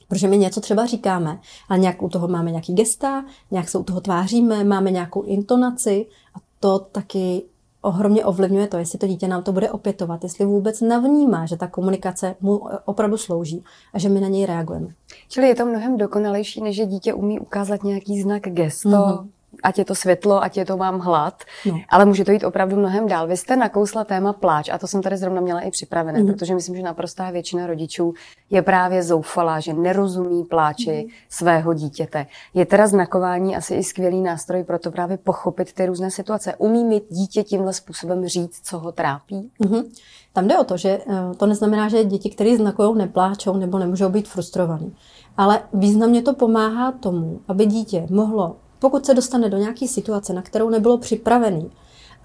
Protože 0.09 0.29
my 0.29 0.39
něco 0.39 0.61
třeba 0.61 0.87
říkáme, 0.87 1.41
ale 1.69 1.79
nějak 1.79 2.03
u 2.03 2.09
toho 2.09 2.29
máme 2.29 2.51
nějaký 2.51 2.75
gesta, 2.75 3.25
nějak 3.51 3.69
se 3.69 3.79
u 3.79 3.83
toho 3.83 4.01
tváříme, 4.01 4.65
máme 4.65 4.91
nějakou 4.91 5.23
intonaci 5.23 6.07
a 6.35 6.39
to 6.61 6.79
taky 6.79 7.43
ohromně 7.83 8.25
ovlivňuje 8.25 8.67
to, 8.67 8.77
jestli 8.77 8.99
to 8.99 9.07
dítě 9.07 9.29
nám 9.29 9.43
to 9.43 9.53
bude 9.53 9.71
opětovat, 9.71 10.23
jestli 10.23 10.45
vůbec 10.45 10.81
navnímá, 10.81 11.47
že 11.47 11.57
ta 11.57 11.67
komunikace 11.67 12.37
mu 12.41 12.61
opravdu 12.85 13.17
slouží 13.17 13.65
a 13.95 13.99
že 13.99 14.09
my 14.09 14.21
na 14.21 14.29
něj 14.29 14.47
reagujeme. 14.47 14.89
Čili 15.29 15.49
je 15.49 15.55
to 15.55 15.67
mnohem 15.67 15.97
dokonalejší, 15.97 16.63
než 16.63 16.77
že 16.77 16.87
dítě 16.87 17.15
umí 17.15 17.41
ukázat 17.41 17.85
nějaký 17.85 18.23
znak 18.23 18.43
gesto, 18.43 18.89
mm-hmm 18.89 19.29
ať 19.63 19.79
je 19.79 19.85
to 19.85 19.95
světlo, 19.95 20.43
ať 20.43 20.57
je 20.57 20.65
to 20.65 20.77
mám 20.77 20.99
hlad, 20.99 21.45
no. 21.67 21.81
ale 21.89 22.05
může 22.05 22.25
to 22.25 22.33
jít 22.33 22.45
opravdu 22.45 22.77
mnohem 22.77 23.09
dál. 23.09 23.27
Vy 23.27 23.37
jste 23.37 23.57
nakousla 23.57 24.05
téma 24.05 24.33
pláč 24.33 24.69
a 24.69 24.79
to 24.79 24.87
jsem 24.87 25.03
tady 25.03 25.17
zrovna 25.17 25.41
měla 25.41 25.61
i 25.61 25.71
připravené, 25.71 26.21
mm. 26.21 26.27
protože 26.27 26.55
myslím, 26.55 26.77
že 26.77 26.83
naprostá 26.83 27.31
většina 27.31 27.67
rodičů 27.67 28.13
je 28.51 28.63
právě 28.63 29.03
zoufalá, 29.03 29.61
že 29.61 29.73
nerozumí 29.73 30.45
pláči 30.45 31.05
mm. 31.05 31.11
svého 31.29 31.75
dítěte. 31.75 32.27
Je 32.55 32.67
teda 32.67 32.87
znakování 32.87 33.57
asi 33.57 33.75
i 33.75 33.85
skvělý 33.85 34.21
nástroj 34.21 34.65
pro 34.65 34.79
to 34.79 34.91
právě 34.91 35.17
pochopit 35.17 35.73
ty 35.73 35.87
různé 35.87 36.11
situace. 36.11 36.55
Umí 36.59 36.85
mi 36.85 37.01
dítě 37.11 37.43
tímhle 37.43 37.73
způsobem 37.73 38.27
říct, 38.27 38.61
co 38.65 38.79
ho 38.79 38.93
trápí? 38.93 39.51
Mm-hmm. 39.61 39.85
Tam 40.33 40.49
jde 40.49 40.59
o 40.59 40.65
to, 40.65 40.77
že 40.77 40.89
eh, 41.09 41.35
to 41.37 41.47
neznamená, 41.47 41.89
že 41.89 42.05
děti, 42.05 42.31
které 42.31 42.57
znakují, 42.57 42.99
nepláčou 42.99 43.57
nebo 43.57 43.79
nemůžou 43.79 44.09
být 44.09 44.29
frustrovaný. 44.29 44.97
Ale 45.37 45.63
významně 45.73 46.23
to 46.23 46.35
pomáhá 46.35 46.93
tomu, 46.93 47.41
aby 47.49 47.67
dítě 47.67 48.07
mohlo 48.11 48.57
pokud 48.81 49.07
se 49.07 49.15
dostane 49.15 49.49
do 49.49 49.57
nějaké 49.57 49.89
situace, 49.89 50.33
na 50.33 50.43
kterou 50.43 50.71
nebylo 50.71 50.99
připravený, 50.99 51.71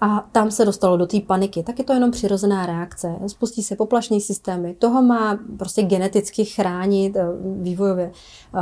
a 0.00 0.28
tam 0.32 0.50
se 0.50 0.64
dostalo 0.64 0.96
do 0.96 1.06
té 1.06 1.20
paniky, 1.20 1.62
tak 1.62 1.78
je 1.78 1.84
to 1.84 1.92
jenom 1.92 2.10
přirozená 2.10 2.66
reakce. 2.66 3.16
Spustí 3.26 3.62
se 3.62 3.76
poplašní 3.76 4.20
systémy. 4.20 4.74
Toho 4.74 5.02
má 5.02 5.38
prostě 5.58 5.82
geneticky 5.82 6.44
chránit 6.44 7.16
eh, 7.16 7.26
vývojově. 7.62 8.12
Eh, 8.54 8.60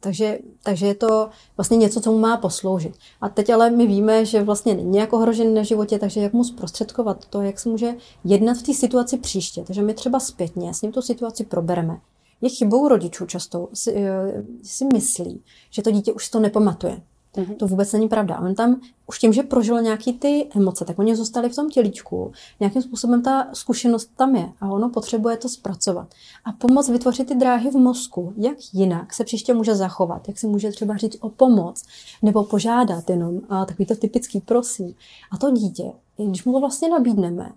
takže, 0.00 0.38
takže 0.62 0.86
je 0.86 0.94
to 0.94 1.28
vlastně 1.56 1.76
něco, 1.76 2.00
co 2.00 2.12
mu 2.12 2.18
má 2.18 2.36
posloužit. 2.36 2.96
A 3.20 3.28
teď 3.28 3.50
ale 3.50 3.70
my 3.70 3.86
víme, 3.86 4.24
že 4.24 4.42
vlastně 4.42 4.74
není 4.74 4.98
jako 4.98 5.16
ohrožený 5.16 5.54
na 5.54 5.62
životě, 5.62 5.98
takže 5.98 6.20
jak 6.20 6.32
mu 6.32 6.44
zprostředkovat 6.44 7.26
to, 7.26 7.42
jak 7.42 7.58
se 7.58 7.68
může 7.68 7.94
jednat 8.24 8.56
v 8.56 8.62
té 8.62 8.74
situaci 8.74 9.18
příště. 9.18 9.62
Takže 9.66 9.82
my 9.82 9.94
třeba 9.94 10.20
zpětně 10.20 10.74
s 10.74 10.82
ním 10.82 10.92
tu 10.92 11.02
situaci 11.02 11.44
probereme 11.44 12.00
je 12.40 12.48
chybou 12.48 12.88
rodičů 12.88 13.26
často 13.26 13.68
si, 13.74 13.94
eh, 13.96 14.44
si 14.62 14.84
myslí, 14.92 15.42
že 15.70 15.82
to 15.82 15.90
dítě 15.90 16.12
už 16.12 16.28
to 16.28 16.40
nepamatuje. 16.40 17.02
Mm-hmm. 17.36 17.56
To 17.56 17.66
vůbec 17.66 17.92
není 17.92 18.08
pravda. 18.08 18.40
On 18.40 18.54
tam 18.54 18.80
už 19.06 19.18
tím, 19.18 19.32
že 19.32 19.42
prožil 19.42 19.82
nějaký 19.82 20.12
ty 20.12 20.48
emoce, 20.56 20.84
tak 20.84 20.98
oni 20.98 21.16
zůstali 21.16 21.48
v 21.48 21.54
tom 21.54 21.70
tělíčku. 21.70 22.32
Nějakým 22.60 22.82
způsobem 22.82 23.22
ta 23.22 23.48
zkušenost 23.52 24.10
tam 24.16 24.36
je 24.36 24.52
a 24.60 24.68
ono 24.68 24.88
potřebuje 24.88 25.36
to 25.36 25.48
zpracovat. 25.48 26.08
A 26.44 26.52
pomoct 26.52 26.88
vytvořit 26.88 27.28
ty 27.28 27.34
dráhy 27.34 27.70
v 27.70 27.74
mozku, 27.74 28.32
jak 28.36 28.56
jinak 28.72 29.14
se 29.14 29.24
příště 29.24 29.54
může 29.54 29.74
zachovat, 29.74 30.28
jak 30.28 30.38
si 30.38 30.46
může 30.46 30.70
třeba 30.70 30.96
říct 30.96 31.16
o 31.20 31.28
pomoc 31.28 31.82
nebo 32.22 32.44
požádat 32.44 33.10
jenom 33.10 33.40
a 33.48 33.64
takový 33.64 33.86
to 33.86 33.94
typický 33.94 34.40
prosím. 34.40 34.94
A 35.30 35.36
to 35.36 35.50
dítě, 35.50 35.92
když 36.16 36.44
mu 36.44 36.60
vlastně 36.60 36.88
nabídneme, 36.88 37.52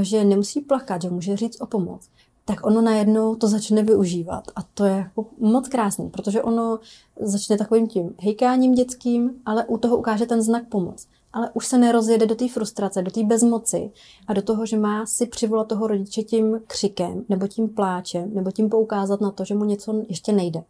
že 0.00 0.24
nemusí 0.24 0.60
plakat, 0.60 1.02
že 1.02 1.10
může 1.10 1.36
říct 1.36 1.60
o 1.60 1.66
pomoc, 1.66 2.08
tak 2.48 2.66
ono 2.66 2.80
najednou 2.80 3.34
to 3.34 3.48
začne 3.48 3.82
využívat. 3.82 4.44
A 4.56 4.62
to 4.62 4.84
je 4.84 4.92
jako 4.92 5.26
moc 5.38 5.68
krásný, 5.68 6.10
protože 6.10 6.42
ono 6.42 6.78
začne 7.20 7.56
takovým 7.56 7.86
tím 7.86 8.14
hejkáním 8.18 8.74
dětským, 8.74 9.30
ale 9.46 9.64
u 9.64 9.78
toho 9.78 9.96
ukáže 9.96 10.26
ten 10.26 10.42
znak 10.42 10.68
pomoc. 10.68 11.06
Ale 11.32 11.50
už 11.54 11.66
se 11.66 11.78
nerozjede 11.78 12.26
do 12.26 12.34
té 12.34 12.48
frustrace, 12.48 13.02
do 13.02 13.10
té 13.10 13.22
bezmoci 13.22 13.90
a 14.26 14.32
do 14.32 14.42
toho, 14.42 14.66
že 14.66 14.76
má 14.78 15.06
si 15.06 15.26
přivolat 15.26 15.68
toho 15.68 15.86
rodiče 15.86 16.22
tím 16.22 16.60
křikem, 16.66 17.24
nebo 17.28 17.48
tím 17.48 17.68
pláčem, 17.68 18.34
nebo 18.34 18.50
tím 18.50 18.68
poukázat 18.68 19.20
na 19.20 19.30
to, 19.30 19.44
že 19.44 19.54
mu 19.54 19.64
něco 19.64 20.02
ještě 20.08 20.32
nejde. 20.32 20.64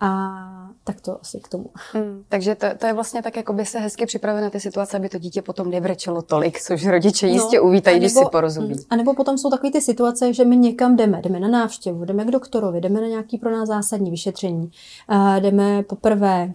A 0.00 0.38
tak 0.84 1.00
to 1.00 1.20
asi 1.20 1.40
k 1.40 1.48
tomu. 1.48 1.70
Hmm, 1.92 2.24
takže 2.28 2.54
to, 2.54 2.66
to 2.78 2.86
je 2.86 2.92
vlastně 2.92 3.22
tak, 3.22 3.36
jako 3.36 3.52
by 3.52 3.66
se 3.66 3.78
hezky 3.78 4.06
připravit 4.06 4.40
na 4.40 4.50
ty 4.50 4.60
situace, 4.60 4.96
aby 4.96 5.08
to 5.08 5.18
dítě 5.18 5.42
potom 5.42 5.70
nevrečelo 5.70 6.22
tolik, 6.22 6.60
což 6.60 6.86
rodiče 6.86 7.26
no, 7.26 7.32
jistě 7.32 7.60
uvítají, 7.60 7.94
nebo, 7.94 8.04
když 8.04 8.12
si 8.12 8.24
porozumí. 8.32 8.68
Hmm, 8.68 8.82
a 8.90 8.96
nebo 8.96 9.14
potom 9.14 9.38
jsou 9.38 9.50
takové 9.50 9.70
ty 9.70 9.80
situace, 9.80 10.32
že 10.32 10.44
my 10.44 10.56
někam 10.56 10.96
jdeme, 10.96 11.22
jdeme 11.22 11.40
na 11.40 11.48
návštěvu, 11.48 12.04
jdeme 12.04 12.24
k 12.24 12.30
doktorovi, 12.30 12.80
jdeme 12.80 13.00
na 13.00 13.06
nějaký 13.06 13.38
pro 13.38 13.50
nás 13.50 13.68
zásadní 13.68 14.10
vyšetření, 14.10 14.70
a 15.08 15.38
jdeme 15.38 15.82
poprvé 15.82 16.52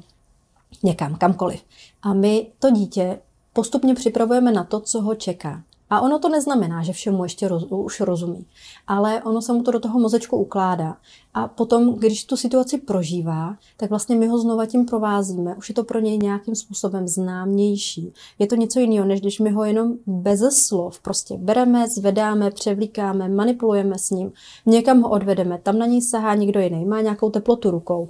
někam, 0.84 1.16
kamkoliv. 1.16 1.64
A 2.02 2.14
my 2.14 2.48
to 2.60 2.72
dítě 2.72 3.20
postupně 3.54 3.96
připravujeme 3.96 4.52
na 4.52 4.64
to, 4.64 4.80
co 4.80 5.02
ho 5.02 5.16
čeká. 5.16 5.64
A 5.94 6.02
ono 6.02 6.20
to 6.20 6.30
neznamená, 6.30 6.84
že 6.84 6.94
všemu 6.94 7.24
ještě 7.24 7.48
roz, 7.48 7.64
už 7.70 8.00
rozumí, 8.00 8.46
ale 8.88 9.24
ono 9.24 9.42
se 9.42 9.54
mu 9.54 9.64
to 9.64 9.72
do 9.72 9.80
toho 9.80 10.00
mozečku 10.00 10.38
ukládá. 10.38 10.98
A 11.34 11.48
potom, 11.48 11.94
když 11.94 12.26
tu 12.26 12.38
situaci 12.38 12.78
prožívá, 12.78 13.56
tak 13.78 13.90
vlastně 13.90 14.16
my 14.16 14.28
ho 14.28 14.38
znova 14.38 14.66
tím 14.66 14.86
provázíme. 14.86 15.56
Už 15.56 15.70
je 15.70 15.76
to 15.76 15.84
pro 15.84 16.00
něj 16.00 16.18
nějakým 16.18 16.56
způsobem 16.56 17.08
známější. 17.08 18.14
Je 18.40 18.48
to 18.48 18.56
něco 18.56 18.80
jiného, 18.80 19.06
než 19.06 19.22
když 19.22 19.40
my 19.40 19.52
ho 19.52 19.64
jenom 19.64 19.94
bez 20.08 20.40
slov 20.68 21.00
prostě 21.00 21.38
bereme, 21.38 21.88
zvedáme, 21.88 22.52
převlíkáme, 22.52 23.30
manipulujeme 23.30 23.98
s 23.98 24.10
ním, 24.10 24.32
někam 24.66 25.02
ho 25.02 25.10
odvedeme, 25.10 25.60
tam 25.64 25.78
na 25.78 25.86
něj 25.86 26.02
sahá 26.02 26.36
někdo 26.36 26.60
jiný, 26.60 26.86
má 26.86 27.02
nějakou 27.02 27.30
teplotu 27.30 27.72
rukou, 27.72 28.10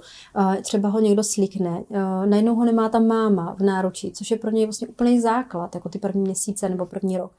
třeba 0.62 0.88
ho 0.88 1.00
někdo 1.00 1.24
slíkne, 1.24 1.84
najednou 2.24 2.54
ho 2.54 2.64
nemá 2.64 2.88
ta 2.88 2.98
máma 2.98 3.56
v 3.58 3.62
náručí, 3.62 4.12
což 4.12 4.30
je 4.30 4.38
pro 4.38 4.50
něj 4.50 4.66
vlastně 4.66 4.88
úplný 4.88 5.20
základ, 5.20 5.74
jako 5.74 5.88
ty 5.88 5.98
první 5.98 6.22
měsíce 6.22 6.68
nebo 6.68 6.86
první 6.86 7.16
rok. 7.16 7.32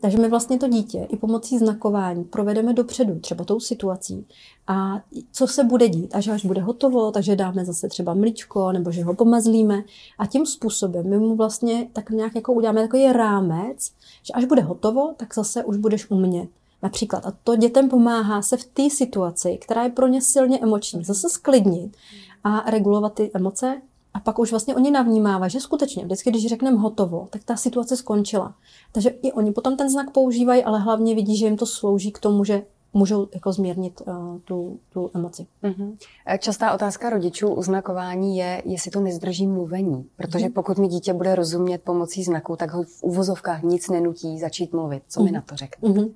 Takže 0.00 0.18
my 0.18 0.28
vlastně 0.28 0.58
to 0.58 0.68
dítě 0.68 1.06
i 1.10 1.16
pomocí 1.16 1.58
znakování 1.58 2.24
provedeme 2.24 2.72
dopředu, 2.72 3.20
třeba 3.20 3.44
tou 3.44 3.60
situací. 3.60 4.26
A 4.66 5.02
co 5.32 5.46
se 5.46 5.64
bude 5.64 5.88
dít, 5.88 6.14
až 6.14 6.28
až 6.28 6.44
bude 6.44 6.60
hotovo, 6.60 7.10
takže 7.10 7.36
dáme 7.36 7.64
zase 7.64 7.88
třeba 7.88 8.14
mlíčko, 8.14 8.72
nebo 8.72 8.90
že 8.90 9.04
ho 9.04 9.14
pomazlíme. 9.14 9.82
A 10.18 10.26
tím 10.26 10.46
způsobem 10.46 11.10
my 11.10 11.18
mu 11.18 11.36
vlastně 11.36 11.88
tak 11.92 12.10
nějak 12.10 12.34
jako 12.34 12.52
uděláme 12.52 12.82
takový 12.82 13.12
rámec, 13.12 13.90
že 14.22 14.32
až 14.34 14.44
bude 14.44 14.62
hotovo, 14.62 15.14
tak 15.16 15.34
zase 15.34 15.64
už 15.64 15.76
budeš 15.76 16.10
u 16.10 16.16
mě. 16.16 16.48
Například. 16.82 17.26
A 17.26 17.32
to 17.44 17.56
dětem 17.56 17.88
pomáhá 17.88 18.42
se 18.42 18.56
v 18.56 18.64
té 18.64 18.90
situaci, 18.90 19.58
která 19.60 19.84
je 19.84 19.90
pro 19.90 20.06
ně 20.06 20.22
silně 20.22 20.58
emoční, 20.58 21.04
zase 21.04 21.28
sklidnit 21.28 21.96
a 22.44 22.70
regulovat 22.70 23.14
ty 23.14 23.30
emoce 23.34 23.82
a 24.14 24.20
pak 24.20 24.38
už 24.38 24.50
vlastně 24.50 24.76
oni 24.76 24.90
navnímávají, 24.90 25.50
že 25.50 25.60
skutečně 25.60 26.04
vždycky, 26.04 26.30
když 26.30 26.46
řekneme 26.46 26.78
hotovo, 26.78 27.28
tak 27.30 27.44
ta 27.44 27.56
situace 27.56 27.96
skončila. 27.96 28.54
Takže 28.92 29.08
i 29.08 29.32
oni 29.32 29.52
potom 29.52 29.76
ten 29.76 29.90
znak 29.90 30.10
používají, 30.10 30.64
ale 30.64 30.80
hlavně 30.80 31.14
vidí, 31.14 31.36
že 31.36 31.46
jim 31.46 31.56
to 31.56 31.66
slouží 31.66 32.12
k 32.12 32.18
tomu, 32.18 32.44
že 32.44 32.62
můžou 32.92 33.28
jako 33.34 33.52
zmírnit 33.52 34.02
uh, 34.06 34.38
tu, 34.44 34.78
tu 34.92 35.10
emoci. 35.14 35.46
Mm-hmm. 35.62 35.96
Častá 36.38 36.74
otázka 36.74 37.10
rodičů 37.10 37.48
u 37.48 37.62
znakování 37.62 38.36
je, 38.36 38.62
jestli 38.64 38.90
to 38.90 39.00
nezdrží 39.00 39.46
mluvení. 39.46 40.06
Protože 40.16 40.46
mm-hmm. 40.46 40.52
pokud 40.52 40.78
mi 40.78 40.88
dítě 40.88 41.12
bude 41.12 41.34
rozumět 41.34 41.82
pomocí 41.82 42.24
znaku, 42.24 42.56
tak 42.56 42.70
ho 42.70 42.82
v 42.82 43.02
uvozovkách 43.02 43.62
nic 43.62 43.88
nenutí 43.88 44.38
začít 44.38 44.72
mluvit. 44.72 45.02
Co 45.08 45.20
mm-hmm. 45.20 45.24
mi 45.24 45.30
mhm. 45.30 45.34
na 45.34 45.40
to 45.40 45.56
řekne? 45.56 45.88
Mm-hmm. 45.88 46.10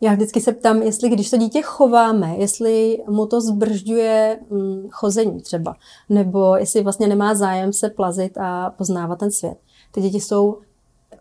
Já 0.00 0.14
vždycky 0.14 0.40
se 0.40 0.52
ptám, 0.52 0.82
jestli 0.82 1.08
když 1.08 1.30
to 1.30 1.36
dítě 1.36 1.62
chováme, 1.62 2.34
jestli 2.38 2.98
mu 3.08 3.26
to 3.26 3.40
zbržďuje 3.40 4.40
hm, 4.50 4.88
chození 4.90 5.40
třeba, 5.40 5.76
nebo 6.08 6.56
jestli 6.56 6.82
vlastně 6.82 7.06
nemá 7.06 7.34
zájem 7.34 7.72
se 7.72 7.90
plazit 7.90 8.38
a 8.38 8.70
poznávat 8.70 9.18
ten 9.18 9.30
svět. 9.30 9.58
Ty 9.92 10.00
děti 10.00 10.20
jsou 10.20 10.58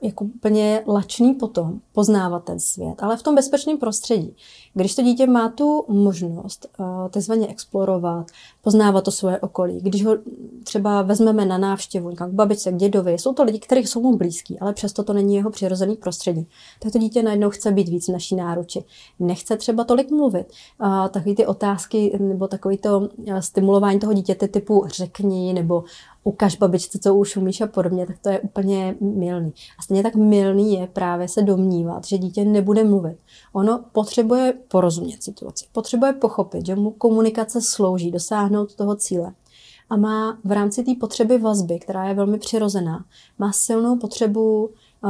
jako 0.02 0.26
úplně 0.26 0.84
lačný 0.88 1.34
potom 1.34 1.80
poznávat 1.92 2.44
ten 2.44 2.60
svět, 2.60 2.96
ale 3.04 3.18
v 3.18 3.24
tom 3.24 3.36
bezpečném 3.36 3.78
prostředí. 3.78 4.36
Když 4.74 4.96
to 4.96 5.02
dítě 5.02 5.28
má 5.28 5.50
tu 5.50 5.86
možnost 5.88 6.68
uh, 6.80 6.86
takzvaně 7.10 7.48
explorovat, 7.48 8.28
poznávat 8.64 9.04
to 9.04 9.12
svoje 9.12 9.40
okolí, 9.40 9.80
když 9.82 10.06
ho 10.06 10.18
třeba 10.64 11.02
vezmeme 11.02 11.46
na 11.46 11.58
návštěvu 11.58 12.16
k 12.16 12.28
babičce, 12.28 12.72
k 12.72 12.76
dědovi, 12.76 13.14
jsou 13.14 13.34
to 13.34 13.44
lidi, 13.44 13.60
kteří 13.60 13.88
jsou 13.88 14.02
mu 14.02 14.18
blízký, 14.18 14.60
ale 14.60 14.74
přesto 14.74 15.04
to 15.04 15.14
není 15.14 15.36
jeho 15.36 15.50
přirozený 15.50 15.96
prostředí, 15.96 16.48
tak 16.80 16.92
to 16.92 17.00
dítě 17.00 17.24
najednou 17.24 17.50
chce 17.50 17.72
být 17.72 17.90
víc 17.90 18.08
v 18.08 18.12
naší 18.12 18.36
náruči. 18.36 18.84
Nechce 19.20 19.58
třeba 19.58 19.84
tolik 19.84 20.12
mluvit. 20.12 20.48
Uh, 20.82 21.08
takový 21.08 21.36
ty 21.36 21.46
otázky 21.46 22.18
nebo 22.20 22.48
takový 22.48 22.78
to 22.78 23.00
uh, 23.00 23.38
stimulování 23.40 24.00
toho 24.00 24.14
dítěte 24.14 24.48
typu 24.48 24.86
řekni 24.88 25.54
nebo 25.54 25.84
ukaž 26.24 26.56
babičce, 26.56 27.00
co 27.00 27.16
už 27.16 27.38
umíš 27.38 27.62
a 27.62 27.68
podobně, 27.68 28.08
tak 28.08 28.20
to 28.20 28.30
je 28.30 28.40
úplně 28.40 28.96
milný. 29.02 29.54
A 29.80 29.82
stejně 29.82 30.04
tak 30.04 30.16
milný 30.16 30.74
je 30.74 30.88
právě 30.88 31.28
se 31.28 31.42
domnívat, 31.42 32.06
že 32.06 32.18
dítě 32.18 32.46
nebude 32.46 32.84
mluvit. 32.84 33.18
Ono 33.54 33.84
potřebuje 33.92 34.54
porozumět 34.68 35.24
situaci, 35.24 35.66
potřebuje 35.72 36.14
pochopit, 36.14 36.66
že 36.66 36.76
mu 36.76 36.92
komunikace 36.92 37.62
slouží 37.62 38.12
dosáhnout 38.12 38.53
toho 38.76 38.96
cíle. 38.96 39.34
A 39.90 39.98
má 39.98 40.38
v 40.44 40.52
rámci 40.52 40.84
té 40.84 40.92
potřeby 41.00 41.38
vazby, 41.38 41.80
která 41.80 42.08
je 42.08 42.14
velmi 42.14 42.38
přirozená, 42.40 43.06
má 43.40 43.52
silnou 43.52 43.98
potřebu 43.98 44.70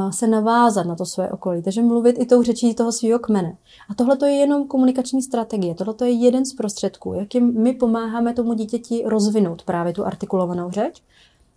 se 0.09 0.27
navázat 0.27 0.85
na 0.85 0.95
to 0.95 1.05
své 1.05 1.31
okolí, 1.31 1.61
takže 1.61 1.81
mluvit 1.81 2.15
i 2.19 2.25
tou 2.25 2.43
řečí 2.43 2.73
toho 2.73 2.91
svého 2.91 3.19
kmene. 3.19 3.57
A 3.89 3.93
tohle 3.93 4.17
to 4.17 4.25
je 4.25 4.33
jenom 4.33 4.67
komunikační 4.67 5.21
strategie, 5.21 5.75
tohle 5.75 5.93
to 5.93 6.05
je 6.05 6.11
jeden 6.11 6.45
z 6.45 6.53
prostředků, 6.53 7.13
jakým 7.13 7.61
my 7.61 7.73
pomáháme 7.73 8.33
tomu 8.33 8.53
dítěti 8.53 9.03
rozvinout 9.05 9.63
právě 9.63 9.93
tu 9.93 10.05
artikulovanou 10.05 10.71
řeč. 10.71 11.01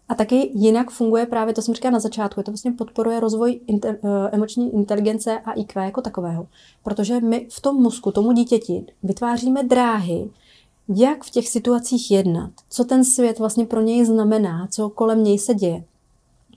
A 0.09 0.15
taky 0.15 0.51
jinak 0.55 0.91
funguje 0.91 1.27
právě, 1.27 1.55
to 1.55 1.63
jsem 1.63 1.75
říkala 1.75 1.93
na 1.93 2.01
začátku, 2.01 2.41
je 2.41 2.45
to 2.45 2.51
vlastně 2.51 2.73
podporuje 2.73 3.21
rozvoj 3.21 3.61
inter, 3.67 3.99
eh, 4.05 4.31
emoční 4.33 4.75
inteligence 4.75 5.39
a 5.39 5.53
IQ 5.53 5.85
jako 5.85 6.01
takového. 6.01 6.47
Protože 6.83 7.21
my 7.21 7.47
v 7.51 7.61
tom 7.61 7.83
mozku 7.83 8.13
tomu 8.13 8.33
dítěti 8.33 8.87
vytváříme 9.03 9.63
dráhy, 9.63 10.31
jak 10.89 11.25
v 11.25 11.31
těch 11.31 11.49
situacích 11.49 12.11
jednat, 12.11 12.51
co 12.71 12.85
ten 12.85 13.05
svět 13.05 13.39
vlastně 13.39 13.67
pro 13.67 13.81
něj 13.81 14.05
znamená, 14.05 14.69
co 14.71 14.91
kolem 14.91 15.25
něj 15.25 15.39
se 15.39 15.55
děje 15.55 15.85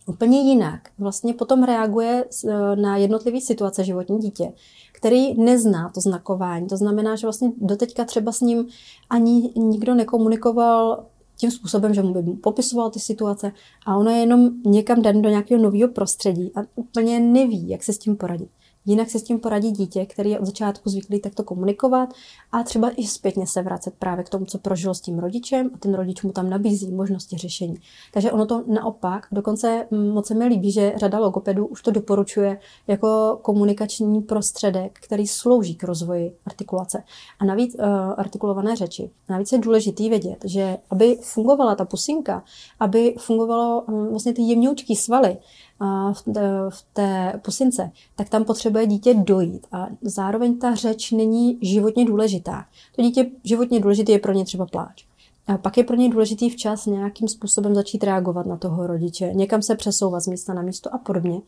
úplně 0.10 0.42
jinak 0.42 0.90
vlastně 0.98 1.34
potom 1.34 1.64
reaguje 1.64 2.26
e, 2.26 2.76
na 2.76 2.98
jednotlivé 2.98 3.42
situace 3.42 3.84
životní 3.84 4.20
dítě, 4.20 4.54
který 4.92 5.42
nezná 5.42 5.90
to 5.90 6.02
znakování. 6.02 6.68
To 6.68 6.78
znamená, 6.78 7.16
že 7.16 7.28
vlastně 7.28 7.52
doteďka 7.58 8.06
třeba 8.06 8.32
s 8.32 8.42
ním 8.42 8.68
ani 9.10 9.54
nikdo 9.56 9.96
nekomunikoval 9.96 11.06
tím 11.38 11.52
způsobem, 11.52 11.94
že 11.94 12.04
mu 12.04 12.14
by 12.14 12.34
popisoval 12.34 12.90
ty 12.90 13.00
situace 13.00 13.52
a 13.86 13.98
ono 13.98 14.12
je 14.12 14.18
jenom 14.18 14.50
někam 14.66 15.02
dan 15.02 15.22
do 15.22 15.30
nějakého 15.30 15.64
nového 15.64 15.90
prostředí 15.90 16.52
a 16.56 16.60
úplně 16.76 17.20
neví, 17.20 17.70
jak 17.70 17.84
se 17.84 17.94
s 17.94 17.98
tím 17.98 18.16
poradit. 18.16 18.50
Jinak 18.86 19.10
se 19.10 19.20
s 19.20 19.24
tím 19.24 19.40
poradí 19.40 19.72
dítě, 19.72 20.06
který 20.06 20.30
je 20.30 20.40
od 20.40 20.46
začátku 20.46 20.90
zvyklý 20.90 21.20
takto 21.20 21.44
komunikovat 21.44 22.10
a 22.52 22.64
třeba 22.64 22.92
i 22.96 23.08
zpětně 23.08 23.48
se 23.48 23.62
vracet 23.62 23.94
právě 24.00 24.24
k 24.24 24.30
tomu, 24.30 24.46
co 24.46 24.58
prožilo 24.58 24.94
s 24.94 25.02
tím 25.02 25.20
rodičem 25.20 25.70
a 25.74 25.78
ten 25.78 25.94
rodič 25.94 26.24
mu 26.24 26.32
tam 26.32 26.50
nabízí 26.50 26.92
možnosti 26.92 27.38
řešení. 27.38 27.76
Takže 28.14 28.32
ono 28.32 28.46
to 28.46 28.64
naopak, 28.68 29.28
dokonce 29.32 29.88
moc 29.92 30.28
se 30.28 30.34
mi 30.34 30.46
líbí, 30.46 30.72
že 30.72 30.94
řada 30.96 31.20
logopedů 31.20 31.66
už 31.66 31.82
to 31.82 31.92
doporučuje 31.92 32.60
jako 32.88 33.40
komunikační 33.42 34.22
prostředek, 34.22 35.00
který 35.04 35.28
slouží 35.28 35.76
k 35.76 35.84
rozvoji 35.84 36.36
artikulace. 36.46 37.04
A 37.40 37.46
navíc 37.46 37.76
uh, 37.76 37.86
artikulované 38.18 38.76
řeči. 38.76 39.10
Navíc 39.30 39.52
je 39.52 39.58
důležitý 39.58 40.10
vědět, 40.10 40.38
že 40.46 40.78
aby 40.90 41.18
fungovala 41.22 41.76
ta 41.76 41.86
pusinka, 41.86 42.44
aby 42.80 43.16
fungovalo 43.20 43.82
um, 43.82 44.10
vlastně 44.10 44.34
ty 44.34 44.42
jemňoučký 44.42 44.96
svaly, 44.96 45.38
v 46.70 46.86
té 46.94 47.40
pusince, 47.46 47.92
tak 48.16 48.30
tam 48.30 48.46
potřebuje 48.46 48.88
dítě 48.88 49.14
dojít. 49.14 49.68
A 49.72 49.88
zároveň 50.02 50.58
ta 50.58 50.76
řeč 50.76 51.12
není 51.12 51.60
životně 51.62 52.06
důležitá. 52.06 52.66
To 52.96 53.02
dítě 53.02 53.26
životně 53.44 53.80
důležité 53.80 54.12
je 54.12 54.20
pro 54.20 54.34
ně 54.34 54.46
třeba 54.46 54.66
pláč. 54.66 55.06
A 55.48 55.58
pak 55.58 55.78
je 55.78 55.84
pro 55.84 55.96
ně 55.96 56.10
důležitý 56.10 56.50
včas 56.50 56.86
nějakým 56.86 57.28
způsobem 57.28 57.76
začít 57.76 58.04
reagovat 58.04 58.46
na 58.46 58.58
toho 58.58 58.88
rodiče, 58.88 59.34
někam 59.34 59.62
se 59.62 59.76
přesouvat 59.76 60.24
z 60.24 60.28
místa 60.28 60.54
na 60.54 60.62
místo 60.62 60.94
a 60.94 60.98
podobně. 60.98 61.42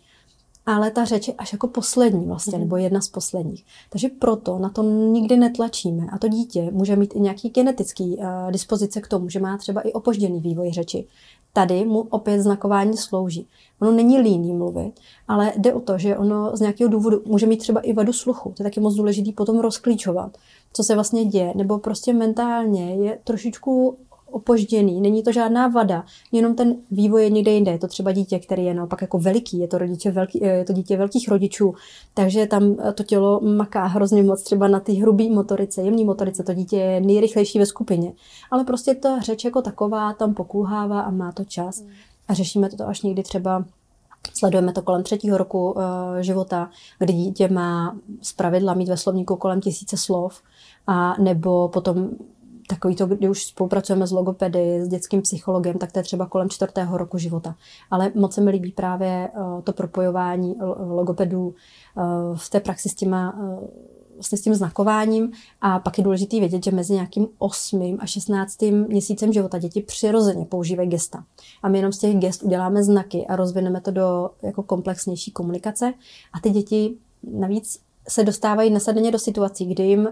Ale 0.66 0.92
ta 0.92 1.06
řeč 1.06 1.28
je 1.28 1.34
až 1.34 1.54
jako 1.54 1.68
poslední 1.68 2.26
vlastně, 2.26 2.58
mhm. 2.58 2.60
nebo 2.60 2.78
jedna 2.78 3.02
z 3.02 3.10
posledních. 3.10 3.66
Takže 3.90 4.10
proto 4.10 4.60
na 4.60 4.70
to 4.70 4.84
nikdy 4.84 5.38
netlačíme. 5.38 6.08
A 6.12 6.18
to 6.18 6.28
dítě 6.28 6.70
může 6.72 6.96
mít 6.96 7.16
i 7.16 7.20
nějaký 7.20 7.50
genetický 7.50 8.18
uh, 8.18 8.52
dispozice 8.52 9.02
k 9.02 9.08
tomu, 9.08 9.30
že 9.30 9.40
má 9.40 9.58
třeba 9.58 9.82
i 9.82 9.94
opožděný 9.94 10.40
vývoj 10.40 10.72
řeči. 10.72 11.08
Tady 11.54 11.86
mu 11.86 12.02
opět 12.02 12.42
znakování 12.42 12.98
slouží. 12.98 13.48
Ono 13.82 13.92
není 13.92 14.20
líný 14.20 14.54
mluvit, 14.54 14.94
ale 15.28 15.54
jde 15.58 15.74
o 15.74 15.80
to, 15.80 15.98
že 15.98 16.18
ono 16.18 16.58
z 16.58 16.60
nějakého 16.60 16.90
důvodu 16.90 17.22
může 17.26 17.46
mít 17.46 17.58
třeba 17.58 17.80
i 17.80 17.94
vadu 17.94 18.14
sluchu. 18.14 18.54
To 18.58 18.64
je 18.64 18.70
taky 18.70 18.80
moc 18.80 18.96
důležité 18.96 19.32
potom 19.32 19.60
rozklíčovat, 19.60 20.38
co 20.74 20.84
se 20.84 20.96
vlastně 20.96 21.26
děje. 21.26 21.54
Nebo 21.56 21.78
prostě 21.78 22.14
mentálně 22.14 22.96
je 22.96 23.20
trošičku 23.24 23.98
opožděný, 24.32 25.02
není 25.02 25.24
to 25.24 25.32
žádná 25.32 25.68
vada, 25.68 26.06
jenom 26.32 26.56
ten 26.56 26.76
vývoj 26.92 27.24
je 27.24 27.30
někde 27.30 27.52
jinde. 27.52 27.72
Je 27.72 27.80
to 27.80 27.88
třeba 27.88 28.12
dítě, 28.12 28.40
který 28.40 28.66
je 28.66 28.74
naopak 28.74 29.02
jako 29.02 29.20
veliký, 29.20 29.60
je 29.60 29.68
to, 29.68 29.78
rodiče 29.78 30.12
velký, 30.12 30.40
je 30.44 30.66
to 30.66 30.74
dítě 30.74 30.98
velkých 30.98 31.28
rodičů, 31.28 31.74
takže 32.14 32.48
tam 32.48 32.76
to 32.94 33.04
tělo 33.04 33.40
maká 33.42 33.86
hrozně 33.86 34.24
moc 34.24 34.44
třeba 34.44 34.68
na 34.68 34.80
té 34.80 34.94
hrubé 34.94 35.30
motorice, 35.30 35.82
jemné 35.82 36.04
motorice, 36.04 36.44
to 36.44 36.54
dítě 36.54 36.78
je 36.78 37.02
nejrychlejší 37.02 37.60
ve 37.60 37.66
skupině. 37.66 38.14
Ale 38.52 38.64
prostě 38.64 38.96
ta 38.96 39.20
řeč 39.20 39.46
jako 39.46 39.62
taková 39.62 40.14
tam 40.14 40.34
pokulhává 40.34 41.02
a 41.02 41.12
má 41.12 41.32
to 41.32 41.44
čas. 41.44 41.84
A 42.28 42.34
řešíme 42.34 42.70
to 42.70 42.88
až 42.88 43.02
někdy 43.02 43.24
třeba 43.24 43.66
Sledujeme 44.34 44.74
to 44.74 44.82
kolem 44.82 45.04
třetího 45.04 45.38
roku 45.38 45.72
uh, 45.72 45.82
života, 46.20 46.70
kdy 47.00 47.14
dítě 47.14 47.48
má 47.48 47.98
z 48.22 48.34
pravidla 48.34 48.74
mít 48.74 48.90
ve 48.90 48.98
slovníku 48.98 49.36
kolem 49.36 49.62
tisíce 49.62 49.98
slov, 49.98 50.42
a 50.88 51.22
nebo 51.22 51.68
potom 51.68 52.10
takový 52.76 52.96
to, 52.96 53.06
kdy 53.08 53.30
už 53.30 53.44
spolupracujeme 53.44 54.08
s 54.08 54.12
logopedy, 54.12 54.86
s 54.86 54.88
dětským 54.88 55.22
psychologem, 55.22 55.78
tak 55.78 55.92
to 55.92 56.00
je 56.00 56.04
třeba 56.04 56.26
kolem 56.26 56.50
čtvrtého 56.50 56.98
roku 56.98 57.18
života. 57.18 57.56
Ale 57.92 58.12
moc 58.16 58.34
se 58.34 58.42
mi 58.42 58.52
líbí 58.52 58.72
právě 58.72 59.30
uh, 59.38 59.62
to 59.62 59.74
propojování 59.74 60.56
logopedů 60.78 61.48
uh, 61.48 62.38
v 62.38 62.50
té 62.50 62.60
praxi 62.60 62.90
s 62.90 62.96
těma 62.96 63.36
vlastně 64.22 64.38
s 64.38 64.42
tím 64.42 64.56
znakováním 64.56 65.32
a 65.62 65.80
pak 65.80 65.98
je 65.98 66.04
důležité 66.04 66.40
vědět, 66.40 66.64
že 66.64 66.72
mezi 66.72 66.94
nějakým 66.94 67.28
8. 67.38 67.98
a 68.00 68.06
16. 68.06 68.62
měsícem 68.62 69.34
života 69.34 69.58
děti 69.58 69.82
přirozeně 69.82 70.46
používají 70.46 70.90
gesta. 70.90 71.24
A 71.64 71.70
my 71.70 71.78
jenom 71.78 71.92
z 71.92 71.98
těch 71.98 72.16
gest 72.16 72.44
uděláme 72.44 72.84
znaky 72.84 73.26
a 73.28 73.36
rozvineme 73.36 73.82
to 73.82 73.92
do 73.92 74.30
jako 74.42 74.64
komplexnější 74.64 75.32
komunikace 75.32 75.94
a 76.34 76.40
ty 76.40 76.50
děti 76.50 76.96
navíc 77.24 77.80
se 78.10 78.24
dostávají 78.24 78.70
nesadeně 78.70 79.12
do 79.12 79.20
situací, 79.20 79.66
kdy 79.66 79.84
jim 79.84 80.10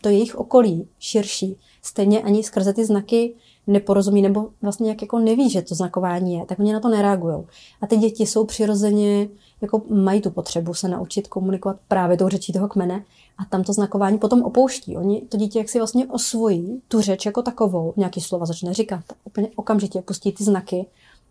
to 0.00 0.08
jejich 0.08 0.34
okolí 0.34 0.88
širší 0.98 1.56
stejně 1.84 2.22
ani 2.22 2.42
skrze 2.42 2.72
ty 2.72 2.84
znaky 2.84 3.34
neporozumí 3.66 4.22
nebo 4.22 4.48
vlastně 4.62 4.88
jak 4.88 5.02
jako 5.02 5.18
neví, 5.18 5.50
že 5.50 5.62
to 5.62 5.74
znakování 5.74 6.34
je, 6.34 6.46
tak 6.46 6.58
oni 6.58 6.72
na 6.72 6.80
to 6.80 6.88
nereagují. 6.88 7.44
A 7.80 7.86
ty 7.86 7.96
děti 7.96 8.26
jsou 8.26 8.44
přirozeně, 8.44 9.28
jako 9.60 9.82
mají 9.88 10.20
tu 10.20 10.30
potřebu 10.30 10.74
se 10.74 10.88
naučit 10.88 11.28
komunikovat 11.28 11.76
právě 11.88 12.16
tou 12.16 12.28
řečí 12.28 12.52
toho 12.52 12.68
kmene 12.68 13.04
a 13.38 13.44
tam 13.44 13.64
to 13.64 13.72
znakování 13.72 14.18
potom 14.18 14.42
opouští. 14.42 14.96
Oni 14.96 15.20
to 15.20 15.36
dítě 15.36 15.58
jak 15.58 15.68
si 15.68 15.78
vlastně 15.78 16.06
osvojí 16.06 16.82
tu 16.88 17.00
řeč 17.00 17.26
jako 17.26 17.42
takovou, 17.42 17.94
nějaký 17.96 18.20
slova 18.20 18.46
začne 18.46 18.74
říkat, 18.74 19.04
úplně 19.24 19.48
okamžitě 19.56 20.02
pustí 20.02 20.32
ty 20.32 20.44
znaky 20.44 20.86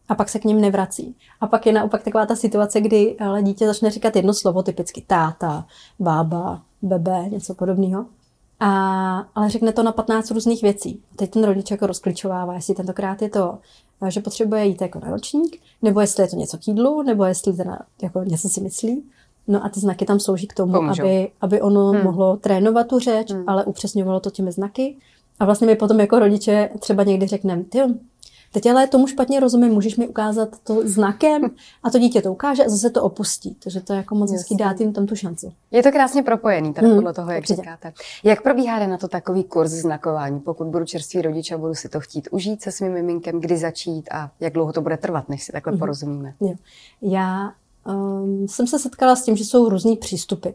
a 0.10 0.16
pak 0.16 0.30
se 0.30 0.39
k 0.39 0.46
ním 0.46 0.62
nevrací. 0.62 1.16
A 1.42 1.48
pak 1.48 1.66
je 1.66 1.74
naopak 1.74 2.04
taková 2.04 2.26
ta 2.26 2.36
situace, 2.36 2.82
kdy 2.82 3.18
ale 3.20 3.44
dítě 3.44 3.68
začne 3.68 3.92
říkat 3.92 4.16
jedno 4.16 4.34
slovo, 4.34 4.63
typicky 4.63 5.04
táta, 5.08 5.66
bába, 6.00 6.62
bebe, 6.82 7.26
něco 7.30 7.54
podobného. 7.54 8.06
A, 8.63 9.17
ale 9.36 9.49
řekne 9.49 9.73
to 9.73 9.84
na 9.84 9.91
15 9.91 10.32
různých 10.32 10.62
věcí. 10.62 10.99
Teď 11.15 11.32
ten 11.32 11.43
rodič 11.43 11.71
jako 11.71 11.88
rozklíčovává, 11.88 12.54
jestli 12.54 12.76
tentokrát 12.76 13.21
je 13.21 13.30
to, 13.30 13.58
že 14.08 14.21
potřebuje 14.21 14.65
jít 14.65 14.82
jako 14.82 14.99
na 14.99 15.12
ročník, 15.12 15.62
nebo 15.82 15.99
jestli 15.99 16.23
je 16.23 16.28
to 16.28 16.36
něco 16.36 16.58
k 16.58 16.67
jídlu, 16.67 17.02
nebo 17.02 17.26
jestli 17.26 17.54
teda 17.54 17.80
jako 18.02 18.23
něco 18.23 18.49
si 18.49 18.62
myslí. 18.62 19.04
No 19.47 19.65
a 19.65 19.69
ty 19.69 19.80
znaky 19.80 20.06
tam 20.06 20.19
slouží 20.19 20.47
k 20.47 20.54
tomu, 20.54 20.84
aby, 20.84 21.32
aby 21.41 21.62
ono 21.62 21.91
hmm. 21.91 22.04
mohlo 22.04 22.38
trénovat 22.38 22.88
tu 22.88 22.99
řeč, 22.99 23.32
hmm. 23.32 23.43
ale 23.47 23.65
upřesňovalo 23.65 24.19
to 24.19 24.30
těmi 24.30 24.52
znaky. 24.52 24.95
A 25.39 25.45
vlastně 25.45 25.67
my 25.67 25.76
potom 25.76 25.99
jako 25.99 26.19
rodiče 26.19 26.69
třeba 26.80 27.04
někdy 27.04 27.28
řekneme, 27.28 27.63
ty 27.63 27.80
Teď 28.54 28.66
ale 28.66 28.88
tomu 28.88 29.08
špatně 29.08 29.39
rozumím, 29.39 29.72
můžeš 29.72 29.96
mi 29.96 30.08
ukázat 30.08 30.50
to 30.63 30.88
znakem 30.88 31.52
a 31.84 31.89
to 31.89 32.00
dítě 32.00 32.22
to 32.22 32.32
ukáže 32.32 32.66
a 32.66 32.70
zase 32.70 32.89
to 32.89 33.04
opustí. 33.04 33.56
Takže 33.63 33.82
to 33.82 33.94
je 33.94 33.98
jako 33.98 34.16
moc 34.16 34.32
hezký 34.32 34.56
dát 34.56 34.80
jim 34.80 34.94
tam 34.94 35.06
tu 35.06 35.16
šanci. 35.16 35.52
Je 35.72 35.84
to 35.84 35.92
krásně 35.92 36.24
propojený, 36.24 36.74
teda 36.74 36.88
hmm, 36.88 36.98
podle 36.98 37.13
toho, 37.13 37.32
jak 37.32 37.39
určitě. 37.39 37.62
říkáte. 37.62 37.94
Jak 38.24 38.44
probíhá 38.44 38.88
na 38.88 38.98
to 38.98 39.08
takový 39.08 39.44
kurz 39.44 39.72
znakování? 39.72 40.39
Pokud 40.39 40.68
budu 40.68 40.86
čerstvý 40.86 41.22
rodič 41.22 41.52
a 41.52 41.58
budu 41.58 41.76
si 41.76 41.89
to 41.89 42.00
chtít 42.00 42.28
užít 42.32 42.62
se 42.62 42.72
svým 42.72 42.94
miminkem, 42.94 43.39
kdy 43.39 43.58
začít 43.58 44.10
a 44.12 44.32
jak 44.39 44.54
dlouho 44.54 44.74
to 44.74 44.82
bude 44.82 44.98
trvat, 44.98 45.30
než 45.30 45.44
si 45.44 45.52
takhle 45.52 45.72
hmm. 45.72 45.80
porozumíme? 45.80 46.34
Jo. 46.42 46.54
Já 47.02 47.52
um, 47.88 48.48
jsem 48.48 48.68
se 48.68 48.80
setkala 48.80 49.16
s 49.16 49.24
tím, 49.24 49.36
že 49.36 49.46
jsou 49.46 49.70
různý 49.70 49.98
přístupy. 49.98 50.50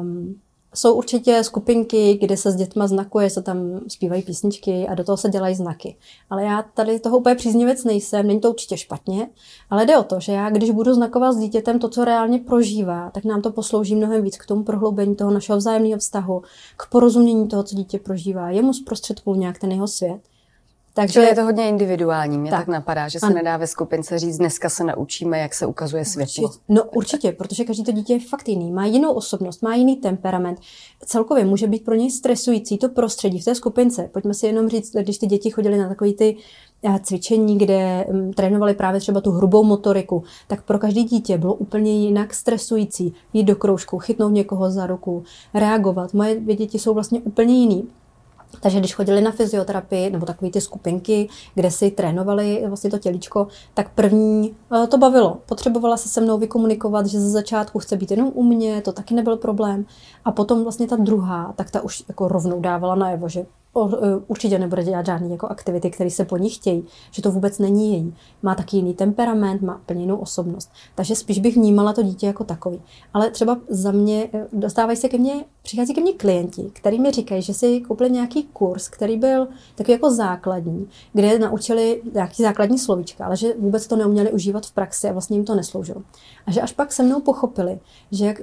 Um, 0.00 0.40
jsou 0.74 0.94
určitě 0.94 1.44
skupinky, 1.44 2.18
kde 2.20 2.36
se 2.36 2.50
s 2.50 2.56
dětma 2.56 2.86
znakuje, 2.86 3.30
se 3.30 3.42
tam 3.42 3.80
zpívají 3.88 4.22
písničky 4.22 4.88
a 4.88 4.94
do 4.94 5.04
toho 5.04 5.16
se 5.16 5.28
dělají 5.28 5.54
znaky. 5.54 5.96
Ale 6.30 6.44
já 6.44 6.62
tady 6.74 7.00
toho 7.00 7.18
úplně 7.18 7.34
příznivec 7.34 7.84
nejsem, 7.84 8.26
není 8.26 8.40
to 8.40 8.50
určitě 8.50 8.76
špatně, 8.76 9.28
ale 9.70 9.86
jde 9.86 9.98
o 9.98 10.02
to, 10.02 10.20
že 10.20 10.32
já, 10.32 10.50
když 10.50 10.70
budu 10.70 10.94
znakovat 10.94 11.32
s 11.32 11.38
dítětem 11.38 11.78
to, 11.78 11.88
co 11.88 12.04
reálně 12.04 12.38
prožívá, 12.38 13.10
tak 13.10 13.24
nám 13.24 13.42
to 13.42 13.52
poslouží 13.52 13.94
mnohem 13.94 14.22
víc 14.22 14.36
k 14.38 14.46
tomu 14.46 14.64
prohloubení 14.64 15.16
toho 15.16 15.30
našeho 15.30 15.58
vzájemného 15.58 15.98
vztahu, 15.98 16.42
k 16.76 16.88
porozumění 16.90 17.48
toho, 17.48 17.62
co 17.62 17.74
dítě 17.74 17.98
prožívá. 17.98 18.50
Jemu 18.50 18.72
zprostředkuju 18.72 19.36
nějak 19.36 19.58
ten 19.58 19.72
jeho 19.72 19.88
svět. 19.88 20.20
Takže 20.98 21.20
je 21.20 21.34
to 21.34 21.44
hodně 21.44 21.68
individuální. 21.68 22.38
Mě 22.38 22.50
tak, 22.50 22.60
tak 22.60 22.68
napadá, 22.68 23.08
že 23.08 23.20
se 23.20 23.26
ano. 23.26 23.34
nedá 23.34 23.56
ve 23.56 23.66
skupince 23.66 24.18
říct, 24.18 24.38
dneska 24.38 24.68
se 24.68 24.84
naučíme, 24.84 25.38
jak 25.38 25.54
se 25.54 25.66
ukazuje 25.66 26.04
světlo. 26.04 26.44
Určitě. 26.44 26.64
No 26.68 26.84
určitě, 26.84 27.32
protože 27.32 27.64
každý 27.64 27.84
to 27.84 27.92
dítě 27.92 28.12
je 28.12 28.20
fakt 28.20 28.48
jiný, 28.48 28.70
má 28.70 28.86
jinou 28.86 29.12
osobnost, 29.12 29.62
má 29.62 29.74
jiný 29.74 29.96
temperament. 29.96 30.58
Celkově 31.06 31.44
může 31.44 31.66
být 31.66 31.84
pro 31.84 31.94
něj 31.94 32.10
stresující 32.10 32.78
to 32.78 32.88
prostředí 32.88 33.40
v 33.40 33.44
té 33.44 33.54
skupince. 33.54 34.10
Pojďme 34.12 34.34
si 34.34 34.46
jenom 34.46 34.68
říct, 34.68 34.92
když 34.96 35.18
ty 35.18 35.26
děti 35.26 35.50
chodily 35.50 35.78
na 35.78 35.88
takový 35.88 36.14
ty 36.14 36.36
eh, 36.82 37.00
cvičení, 37.02 37.58
kde 37.58 38.06
mm, 38.12 38.32
trénovali 38.32 38.74
právě 38.74 39.00
třeba 39.00 39.20
tu 39.20 39.30
hrubou 39.30 39.64
motoriku, 39.64 40.24
tak 40.46 40.62
pro 40.62 40.78
každé 40.78 41.02
dítě 41.02 41.38
bylo 41.38 41.54
úplně 41.54 41.92
jinak 41.92 42.34
stresující 42.34 43.14
jít 43.32 43.44
do 43.44 43.56
kroužku, 43.56 43.98
chytnout 43.98 44.32
někoho 44.32 44.70
za 44.70 44.86
ruku, 44.86 45.22
reagovat. 45.54 46.14
Moje 46.14 46.40
dvě 46.40 46.56
děti 46.56 46.78
jsou 46.78 46.94
vlastně 46.94 47.20
úplně 47.20 47.54
jiný. 47.54 47.88
Takže 48.60 48.78
když 48.78 48.94
chodili 48.94 49.20
na 49.20 49.30
fyzioterapii 49.30 50.10
nebo 50.10 50.26
takové 50.26 50.50
ty 50.50 50.60
skupinky, 50.60 51.28
kde 51.54 51.70
si 51.70 51.90
trénovali 51.90 52.64
vlastně 52.68 52.90
to 52.90 52.98
tělíčko, 52.98 53.46
tak 53.74 53.90
první 53.94 54.54
eh, 54.84 54.86
to 54.86 54.98
bavilo. 54.98 55.38
Potřebovala 55.46 55.96
se 55.96 56.08
se 56.08 56.20
mnou 56.20 56.38
vykomunikovat, 56.38 57.06
že 57.06 57.20
ze 57.20 57.30
začátku 57.30 57.78
chce 57.78 57.96
být 57.96 58.10
jenom 58.10 58.30
u 58.34 58.42
mě, 58.42 58.82
to 58.82 58.92
taky 58.92 59.14
nebyl 59.14 59.36
problém. 59.36 59.86
A 60.24 60.32
potom 60.32 60.62
vlastně 60.62 60.86
ta 60.86 60.96
druhá, 60.96 61.52
tak 61.56 61.70
ta 61.70 61.80
už 61.80 62.04
jako 62.08 62.28
rovnou 62.28 62.60
dávala 62.60 62.94
najevo, 62.94 63.28
že 63.28 63.46
určitě 64.26 64.58
nebude 64.58 64.84
dělat 64.84 65.06
žádné 65.06 65.28
jako 65.28 65.46
aktivity, 65.46 65.90
které 65.90 66.10
se 66.10 66.24
po 66.24 66.36
ní 66.36 66.50
chtějí, 66.50 66.84
že 67.10 67.22
to 67.22 67.30
vůbec 67.30 67.58
není 67.58 67.92
její. 67.92 68.14
Má 68.42 68.54
taky 68.54 68.76
jiný 68.76 68.94
temperament, 68.94 69.62
má 69.62 69.76
úplně 69.76 70.00
jinou 70.00 70.16
osobnost. 70.16 70.70
Takže 70.94 71.16
spíš 71.16 71.38
bych 71.38 71.56
vnímala 71.56 71.92
to 71.92 72.02
dítě 72.02 72.26
jako 72.26 72.44
takový. 72.44 72.82
Ale 73.14 73.30
třeba 73.30 73.58
za 73.68 73.92
mě, 73.92 74.28
e, 74.32 74.46
dostávají 74.52 74.96
se 74.96 75.08
ke 75.08 75.18
mně, 75.18 75.44
přichází 75.62 75.94
ke 75.94 76.00
mně 76.00 76.12
klienti, 76.12 76.70
kteří 76.72 76.98
mi 76.98 77.10
říkají, 77.10 77.42
že 77.42 77.54
si 77.54 77.80
koupili 77.80 78.10
nějaký 78.10 78.42
kurz, 78.52 78.88
který 78.88 79.16
byl 79.16 79.48
takový 79.74 79.92
jako 79.92 80.10
základní, 80.10 80.88
kde 81.12 81.38
naučili 81.38 82.02
nějaký 82.14 82.42
základní 82.42 82.78
slovíčka, 82.78 83.26
ale 83.26 83.36
že 83.36 83.54
vůbec 83.58 83.86
to 83.86 83.96
neuměli 83.96 84.32
užívat 84.32 84.66
v 84.66 84.72
praxi 84.72 85.08
a 85.08 85.12
vlastně 85.12 85.36
jim 85.36 85.44
to 85.44 85.54
nesloužilo. 85.54 86.02
A 86.46 86.50
že 86.50 86.60
až 86.60 86.72
pak 86.72 86.92
se 86.92 87.02
mnou 87.02 87.20
pochopili, 87.20 87.80
že 88.12 88.26
jak 88.26 88.40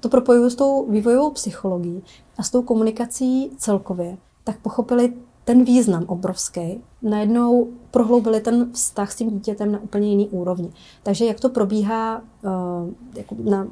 to 0.00 0.08
propojuju 0.08 0.50
s 0.50 0.54
tou 0.54 0.90
vývojovou 0.90 1.30
psychologií 1.30 2.02
a 2.38 2.42
s 2.42 2.50
tou 2.50 2.62
komunikací 2.62 3.50
celkově, 3.56 4.16
tak 4.44 4.58
pochopili 4.58 5.12
ten 5.44 5.64
význam 5.64 6.04
obrovský. 6.06 6.82
Najednou 7.02 7.68
prohloubili 7.90 8.40
ten 8.40 8.72
vztah 8.72 9.12
s 9.12 9.16
tím 9.16 9.30
dítětem 9.30 9.72
na 9.72 9.80
úplně 9.80 10.08
jiný 10.08 10.28
úrovni. 10.28 10.72
Takže 11.02 11.24
jak 11.24 11.40
to 11.40 11.48
probíhá 11.48 12.22
uh, 12.44 12.90
jako 13.16 13.36
na 13.44 13.66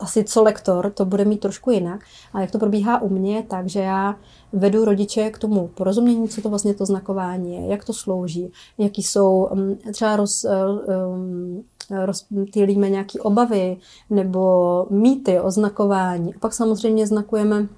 asi 0.00 0.24
co 0.24 0.42
lektor, 0.42 0.90
to 0.90 1.04
bude 1.04 1.24
mít 1.24 1.40
trošku 1.40 1.70
jinak, 1.70 2.00
ale 2.32 2.42
jak 2.42 2.50
to 2.50 2.58
probíhá 2.58 3.02
u 3.02 3.08
mě, 3.08 3.44
takže 3.48 3.80
já 3.80 4.16
vedu 4.52 4.84
rodiče 4.84 5.30
k 5.30 5.38
tomu 5.38 5.68
porozumění, 5.68 6.28
co 6.28 6.42
to 6.42 6.48
vlastně 6.48 6.74
to 6.74 6.86
znakování 6.86 7.54
je, 7.54 7.66
jak 7.66 7.84
to 7.84 7.92
slouží, 7.92 8.52
jaký 8.78 9.02
jsou, 9.02 9.48
um, 9.52 9.78
třeba 9.92 10.16
roz, 10.16 10.46
um, 11.14 11.64
rozptýlíme 12.04 12.90
nějaké 12.90 13.20
obavy 13.20 13.76
nebo 14.10 14.86
mýty 14.90 15.40
o 15.40 15.50
znakování. 15.50 16.34
A 16.34 16.38
pak 16.38 16.54
samozřejmě 16.54 17.06
znakujeme 17.06 17.68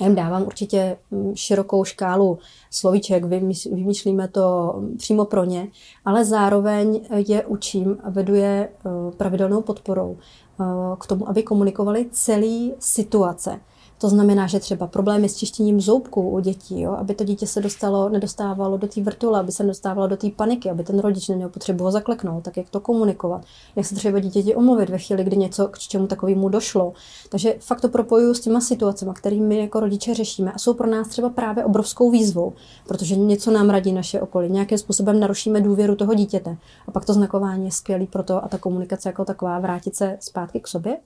já 0.00 0.06
jim 0.06 0.14
dávám 0.14 0.42
určitě 0.42 0.96
mm, 1.10 1.32
širokou 1.36 1.84
škálu 1.84 2.38
slovíček, 2.70 3.24
vymýšlíme 3.24 4.28
to 4.28 4.74
přímo 4.98 5.24
pro 5.24 5.44
ně, 5.44 5.68
ale 6.04 6.24
zároveň 6.24 7.00
je 7.28 7.46
učím 7.46 7.98
a 8.04 8.10
vedu 8.10 8.34
je 8.34 8.68
eh, 8.68 8.90
pravidelnou 9.16 9.62
podporou 9.62 10.16
eh, 10.60 10.64
k 10.98 11.06
tomu, 11.06 11.28
aby 11.28 11.42
komunikovali 11.42 12.06
celý 12.10 12.74
situace. 12.78 13.60
To 13.98 14.08
znamená, 14.08 14.46
že 14.46 14.60
třeba 14.60 14.86
problémy 14.86 15.28
s 15.28 15.36
čištěním 15.36 15.80
zoubků 15.80 16.30
u 16.30 16.40
dětí, 16.40 16.80
jo, 16.80 16.92
aby 16.92 17.14
to 17.14 17.24
dítě 17.24 17.46
se 17.46 17.60
dostalo, 17.60 18.08
nedostávalo 18.08 18.76
do 18.76 18.88
té 18.88 19.02
vrtule, 19.02 19.40
aby 19.40 19.52
se 19.52 19.62
nedostávalo 19.62 20.08
do 20.08 20.16
té 20.16 20.30
paniky, 20.30 20.70
aby 20.70 20.84
ten 20.84 20.98
rodič 20.98 21.28
neměl 21.28 21.48
potřebu 21.48 21.84
ho 21.84 21.90
zakleknout, 21.90 22.44
tak 22.44 22.56
jak 22.56 22.70
to 22.70 22.80
komunikovat, 22.80 23.42
jak 23.76 23.86
se 23.86 23.94
třeba 23.94 24.18
dítěti 24.18 24.54
omluvit 24.54 24.90
ve 24.90 24.98
chvíli, 24.98 25.24
kdy 25.24 25.36
něco 25.36 25.68
k 25.68 25.78
čemu 25.78 26.06
takovému 26.06 26.48
došlo. 26.48 26.92
Takže 27.28 27.54
fakt 27.60 27.80
to 27.80 27.88
propojuju 27.88 28.34
s 28.34 28.40
těma 28.40 28.60
situacemi, 28.60 29.10
které 29.14 29.36
my 29.36 29.58
jako 29.58 29.80
rodiče 29.80 30.14
řešíme 30.14 30.52
a 30.52 30.58
jsou 30.58 30.74
pro 30.74 30.86
nás 30.86 31.08
třeba 31.08 31.28
právě 31.28 31.64
obrovskou 31.64 32.10
výzvou, 32.10 32.52
protože 32.88 33.16
něco 33.16 33.50
nám 33.50 33.70
radí 33.70 33.92
naše 33.92 34.20
okolí, 34.20 34.50
nějakým 34.50 34.78
způsobem 34.78 35.20
narušíme 35.20 35.60
důvěru 35.60 35.96
toho 35.96 36.14
dítěte. 36.14 36.56
A 36.88 36.90
pak 36.90 37.04
to 37.04 37.12
znakování 37.12 37.64
je 37.64 37.72
skvělý 37.72 38.06
pro 38.06 38.22
to 38.22 38.44
a 38.44 38.48
ta 38.48 38.58
komunikace 38.58 39.08
jako 39.08 39.24
taková 39.24 39.58
vrátit 39.58 39.96
se 39.96 40.16
zpátky 40.20 40.60
k 40.60 40.68
sobě. 40.68 40.96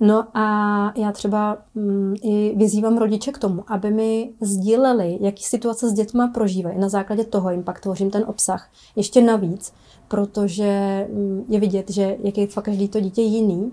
No 0.00 0.26
a 0.34 0.92
já 0.96 1.12
třeba 1.12 1.58
mm, 1.74 2.14
i 2.22 2.54
vyzývám 2.56 2.98
rodiče 2.98 3.32
k 3.32 3.38
tomu, 3.38 3.64
aby 3.66 3.90
mi 3.90 4.30
sdíleli, 4.40 5.18
jaký 5.20 5.44
situace 5.44 5.88
s 5.88 5.92
dětma 5.92 6.28
prožívají. 6.28 6.78
Na 6.78 6.88
základě 6.88 7.24
toho 7.24 7.50
jim 7.50 7.62
pak 7.62 7.80
tvořím 7.80 8.10
ten 8.10 8.24
obsah 8.26 8.70
ještě 8.96 9.22
navíc, 9.22 9.72
protože 10.08 11.06
mm, 11.12 11.44
je 11.48 11.60
vidět, 11.60 11.90
že 11.90 12.16
jak 12.22 12.38
je 12.38 12.46
fakt 12.46 12.64
každý 12.64 12.88
to 12.88 13.00
dítě 13.00 13.22
jiný 13.22 13.72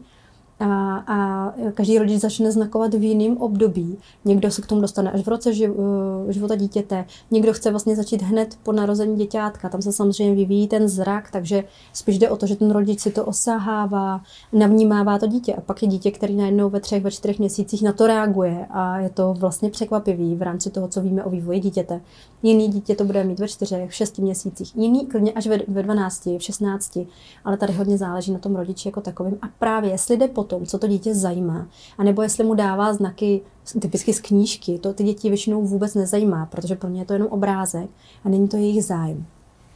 a, 0.60 0.98
a 0.98 1.52
každý 1.74 2.00
rodič 2.00 2.22
začne 2.22 2.52
znakovat 2.52 2.94
v 2.94 3.04
jiném 3.04 3.38
období. 3.38 3.98
Někdo 4.26 4.52
se 4.52 4.62
k 4.62 4.66
tomu 4.66 4.82
dostane 4.82 5.12
až 5.12 5.22
v 5.22 5.28
roce 5.28 5.52
eh, 5.52 6.34
života 6.34 6.56
dítěte, 6.56 7.06
někdo 7.32 7.54
chce 7.54 7.72
vlastně 7.72 7.96
začít 7.96 8.22
hned 8.22 8.58
po 8.64 8.72
narození 8.72 9.16
děťátka. 9.16 9.70
Tam 9.70 9.82
se 9.82 9.92
samozřejmě 9.92 10.36
vyvíjí 10.36 10.68
ten 10.68 10.88
zrak, 10.88 11.32
takže 11.32 11.64
spíš 11.94 12.20
jde 12.20 12.30
o 12.30 12.36
to, 12.38 12.48
že 12.48 12.56
ten 12.56 12.72
rodič 12.72 13.00
si 13.00 13.12
to 13.12 13.26
osahává, 13.26 14.22
navnímává 14.54 15.20
to 15.20 15.28
dítě. 15.28 15.54
A 15.54 15.62
pak 15.62 15.82
je 15.82 15.88
dítě, 15.88 16.12
který 16.12 16.36
najednou 16.36 16.70
ve 16.70 16.80
třech, 16.80 17.04
ve 17.04 17.12
čtyřech 17.12 17.40
měsících 17.40 17.84
na 17.84 17.94
to 17.94 18.08
reaguje 18.08 18.66
a 18.70 19.00
je 19.00 19.10
to 19.10 19.34
vlastně 19.34 19.70
překvapivý 19.70 20.36
v 20.36 20.42
rámci 20.42 20.70
toho, 20.70 20.88
co 20.88 21.02
víme 21.02 21.24
o 21.24 21.30
vývoji 21.30 21.60
dítěte. 21.60 22.02
Jiný 22.44 22.68
dítě 22.68 22.96
to 22.96 23.04
bude 23.04 23.24
mít 23.24 23.40
ve 23.40 23.48
čtyřech, 23.48 23.90
v 23.90 23.94
šesti 23.94 24.22
měsících, 24.22 24.76
jiný 24.76 25.08
klidně 25.08 25.34
až 25.34 25.48
ve, 25.48 25.60
ve 25.68 25.84
12, 25.84 26.26
v 26.26 26.40
16, 26.40 26.98
ale 27.46 27.58
tady 27.58 27.74
hodně 27.74 27.98
záleží 27.98 28.32
na 28.32 28.40
tom 28.40 28.56
rodiči 28.56 28.88
jako 28.88 29.02
takovým. 29.02 29.38
A 29.42 29.46
právě 29.60 29.92
jestli 29.92 30.18
jde 30.18 30.28
po 30.28 30.45
tom, 30.46 30.66
co 30.66 30.80
to 30.80 30.88
dítě 30.88 31.16
zajímá, 31.16 31.68
anebo 31.98 32.22
jestli 32.22 32.44
mu 32.44 32.54
dává 32.54 32.94
znaky 32.94 33.42
typicky 33.82 34.14
z 34.14 34.20
knížky, 34.20 34.80
to 34.80 34.94
ty 34.94 35.04
děti 35.04 35.30
většinou 35.30 35.62
vůbec 35.62 35.96
nezajímá, 35.96 36.46
protože 36.46 36.76
pro 36.76 36.90
ně 36.90 37.02
je 37.02 37.06
to 37.06 37.14
jenom 37.14 37.28
obrázek 37.28 37.90
a 38.24 38.30
není 38.30 38.48
to 38.48 38.58
jejich 38.58 38.86
zájem. 38.86 39.26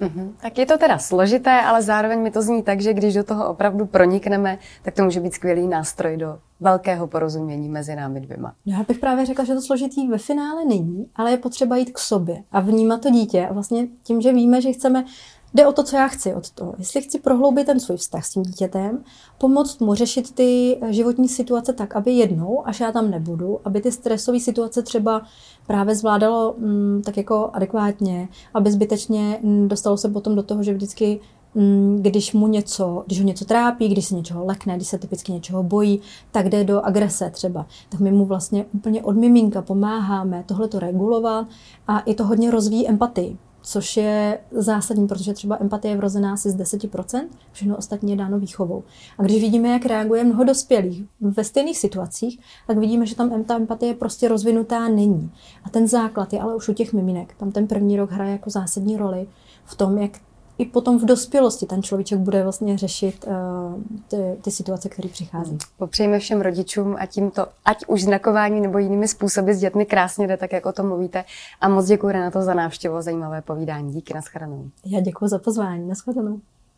Mm-hmm. 0.01 0.29
Tak 0.41 0.57
je 0.57 0.65
to 0.65 0.77
teda 0.77 0.97
složité, 0.97 1.61
ale 1.61 1.81
zároveň 1.81 2.19
mi 2.19 2.31
to 2.31 2.41
zní 2.41 2.63
tak, 2.63 2.81
že 2.81 2.93
když 2.93 3.13
do 3.13 3.23
toho 3.23 3.49
opravdu 3.49 3.85
pronikneme, 3.85 4.57
tak 4.83 4.93
to 4.93 5.03
může 5.03 5.19
být 5.19 5.33
skvělý 5.33 5.67
nástroj 5.67 6.17
do 6.17 6.39
velkého 6.59 7.07
porozumění 7.07 7.69
mezi 7.69 7.95
námi 7.95 8.19
dvěma. 8.19 8.53
Já 8.65 8.83
bych 8.87 8.99
právě 8.99 9.25
řekla, 9.25 9.45
že 9.45 9.53
to 9.53 9.61
složitý 9.61 10.07
ve 10.07 10.17
finále 10.17 10.65
není, 10.65 11.07
ale 11.15 11.31
je 11.31 11.37
potřeba 11.37 11.77
jít 11.77 11.91
k 11.91 11.99
sobě 11.99 12.43
a 12.51 12.59
vnímat 12.59 13.01
to 13.01 13.09
dítě. 13.09 13.47
A 13.47 13.53
vlastně 13.53 13.87
tím, 14.03 14.21
že 14.21 14.33
víme, 14.33 14.61
že 14.61 14.71
chceme 14.71 15.05
Jde 15.53 15.67
o 15.67 15.71
to, 15.71 15.83
co 15.83 15.95
já 15.95 16.07
chci 16.07 16.33
od 16.33 16.51
toho. 16.51 16.75
Jestli 16.77 17.01
chci 17.01 17.19
prohloubit 17.19 17.65
ten 17.65 17.79
svůj 17.79 17.97
vztah 17.97 18.25
s 18.25 18.29
tím 18.29 18.43
dítětem, 18.43 19.03
pomoct 19.37 19.79
mu 19.79 19.93
řešit 19.93 20.35
ty 20.35 20.79
životní 20.89 21.29
situace 21.29 21.73
tak, 21.73 21.95
aby 21.95 22.11
jednou, 22.11 22.67
až 22.67 22.79
já 22.79 22.91
tam 22.91 23.11
nebudu, 23.11 23.59
aby 23.65 23.81
ty 23.81 23.91
stresové 23.91 24.39
situace 24.39 24.81
třeba 24.81 25.21
právě 25.67 25.95
zvládalo 25.95 26.55
mm, 26.57 27.01
tak 27.05 27.17
jako 27.17 27.49
adekvátně, 27.53 28.29
aby 28.53 28.71
zbytečně 28.71 29.39
mm, 29.41 29.67
dostalo 29.67 29.97
se 29.97 30.09
potom 30.09 30.35
do 30.35 30.43
toho, 30.43 30.63
že 30.63 30.73
vždycky 30.73 31.19
mm, 31.55 31.97
když 32.01 32.33
mu 32.33 32.47
něco, 32.47 33.03
když 33.05 33.19
ho 33.19 33.25
něco 33.25 33.45
trápí, 33.45 33.87
když 33.87 34.05
se 34.05 34.15
něčeho 34.15 34.45
lekne, 34.45 34.75
když 34.75 34.87
se 34.87 34.97
typicky 34.97 35.31
něčeho 35.31 35.63
bojí, 35.63 36.01
tak 36.31 36.49
jde 36.49 36.63
do 36.63 36.81
agrese 36.81 37.29
třeba. 37.29 37.65
Tak 37.89 37.99
my 37.99 38.11
mu 38.11 38.25
vlastně 38.25 38.65
úplně 38.73 39.03
od 39.03 39.15
miminka 39.15 39.61
pomáháme 39.61 40.43
tohle 40.47 40.67
to 40.67 40.79
regulovat 40.79 41.47
a 41.87 41.99
i 41.99 42.13
to 42.13 42.25
hodně 42.25 42.51
rozvíjí 42.51 42.89
empatii 42.89 43.37
což 43.61 43.97
je 43.97 44.39
zásadní, 44.51 45.07
protože 45.07 45.33
třeba 45.33 45.57
empatie 45.59 45.91
je 45.91 45.97
vrozená 45.97 46.33
asi 46.33 46.49
z 46.49 46.57
10%, 46.57 47.27
všechno 47.51 47.77
ostatní 47.77 48.11
je 48.11 48.17
dáno 48.17 48.39
výchovou. 48.39 48.83
A 49.17 49.23
když 49.23 49.41
vidíme, 49.41 49.69
jak 49.69 49.85
reaguje 49.85 50.23
mnoho 50.23 50.43
dospělých 50.43 51.03
ve 51.21 51.43
stejných 51.43 51.77
situacích, 51.77 52.39
tak 52.67 52.77
vidíme, 52.77 53.05
že 53.05 53.15
tam 53.15 53.43
ta 53.43 53.55
empatie 53.55 53.93
prostě 53.93 54.27
rozvinutá 54.27 54.87
není. 54.87 55.31
A 55.63 55.69
ten 55.69 55.87
základ 55.87 56.33
je 56.33 56.41
ale 56.41 56.55
už 56.55 56.69
u 56.69 56.73
těch 56.73 56.93
miminek. 56.93 57.33
Tam 57.37 57.51
ten 57.51 57.67
první 57.67 57.97
rok 57.97 58.11
hraje 58.11 58.31
jako 58.31 58.49
zásadní 58.49 58.97
roli 58.97 59.27
v 59.65 59.75
tom, 59.75 59.97
jak 59.97 60.11
i 60.59 60.65
potom 60.65 60.99
v 60.99 61.05
dospělosti 61.05 61.65
ten 61.65 61.83
človíček 61.83 62.19
bude 62.19 62.43
vlastně 62.43 62.77
řešit 62.77 63.25
uh, 63.27 63.33
ty, 64.07 64.17
ty 64.41 64.51
situace, 64.51 64.89
které 64.89 65.09
přichází. 65.09 65.57
Popřejme 65.77 66.19
všem 66.19 66.41
rodičům 66.41 66.95
a 66.99 67.05
tímto, 67.05 67.47
ať 67.65 67.85
už 67.87 68.03
znakování 68.03 68.61
nebo 68.61 68.77
jinými 68.77 69.07
způsoby 69.07 69.51
s 69.51 69.59
dětmi 69.59 69.85
krásně 69.85 70.27
jde, 70.27 70.37
tak 70.37 70.53
jak 70.53 70.65
o 70.65 70.71
tom 70.71 70.87
mluvíte. 70.87 71.23
A 71.61 71.69
moc 71.69 71.85
děkuji 71.85 72.13
na 72.13 72.31
to 72.31 72.41
za 72.41 72.53
návštěvu, 72.53 73.01
zajímavé 73.01 73.41
povídání. 73.41 73.93
Díky, 73.93 74.13
nashledanou. 74.13 74.69
Já 74.85 74.99
děkuji 74.99 75.27
za 75.27 75.39
pozvání, 75.39 75.87
nashledanou. 75.87 76.39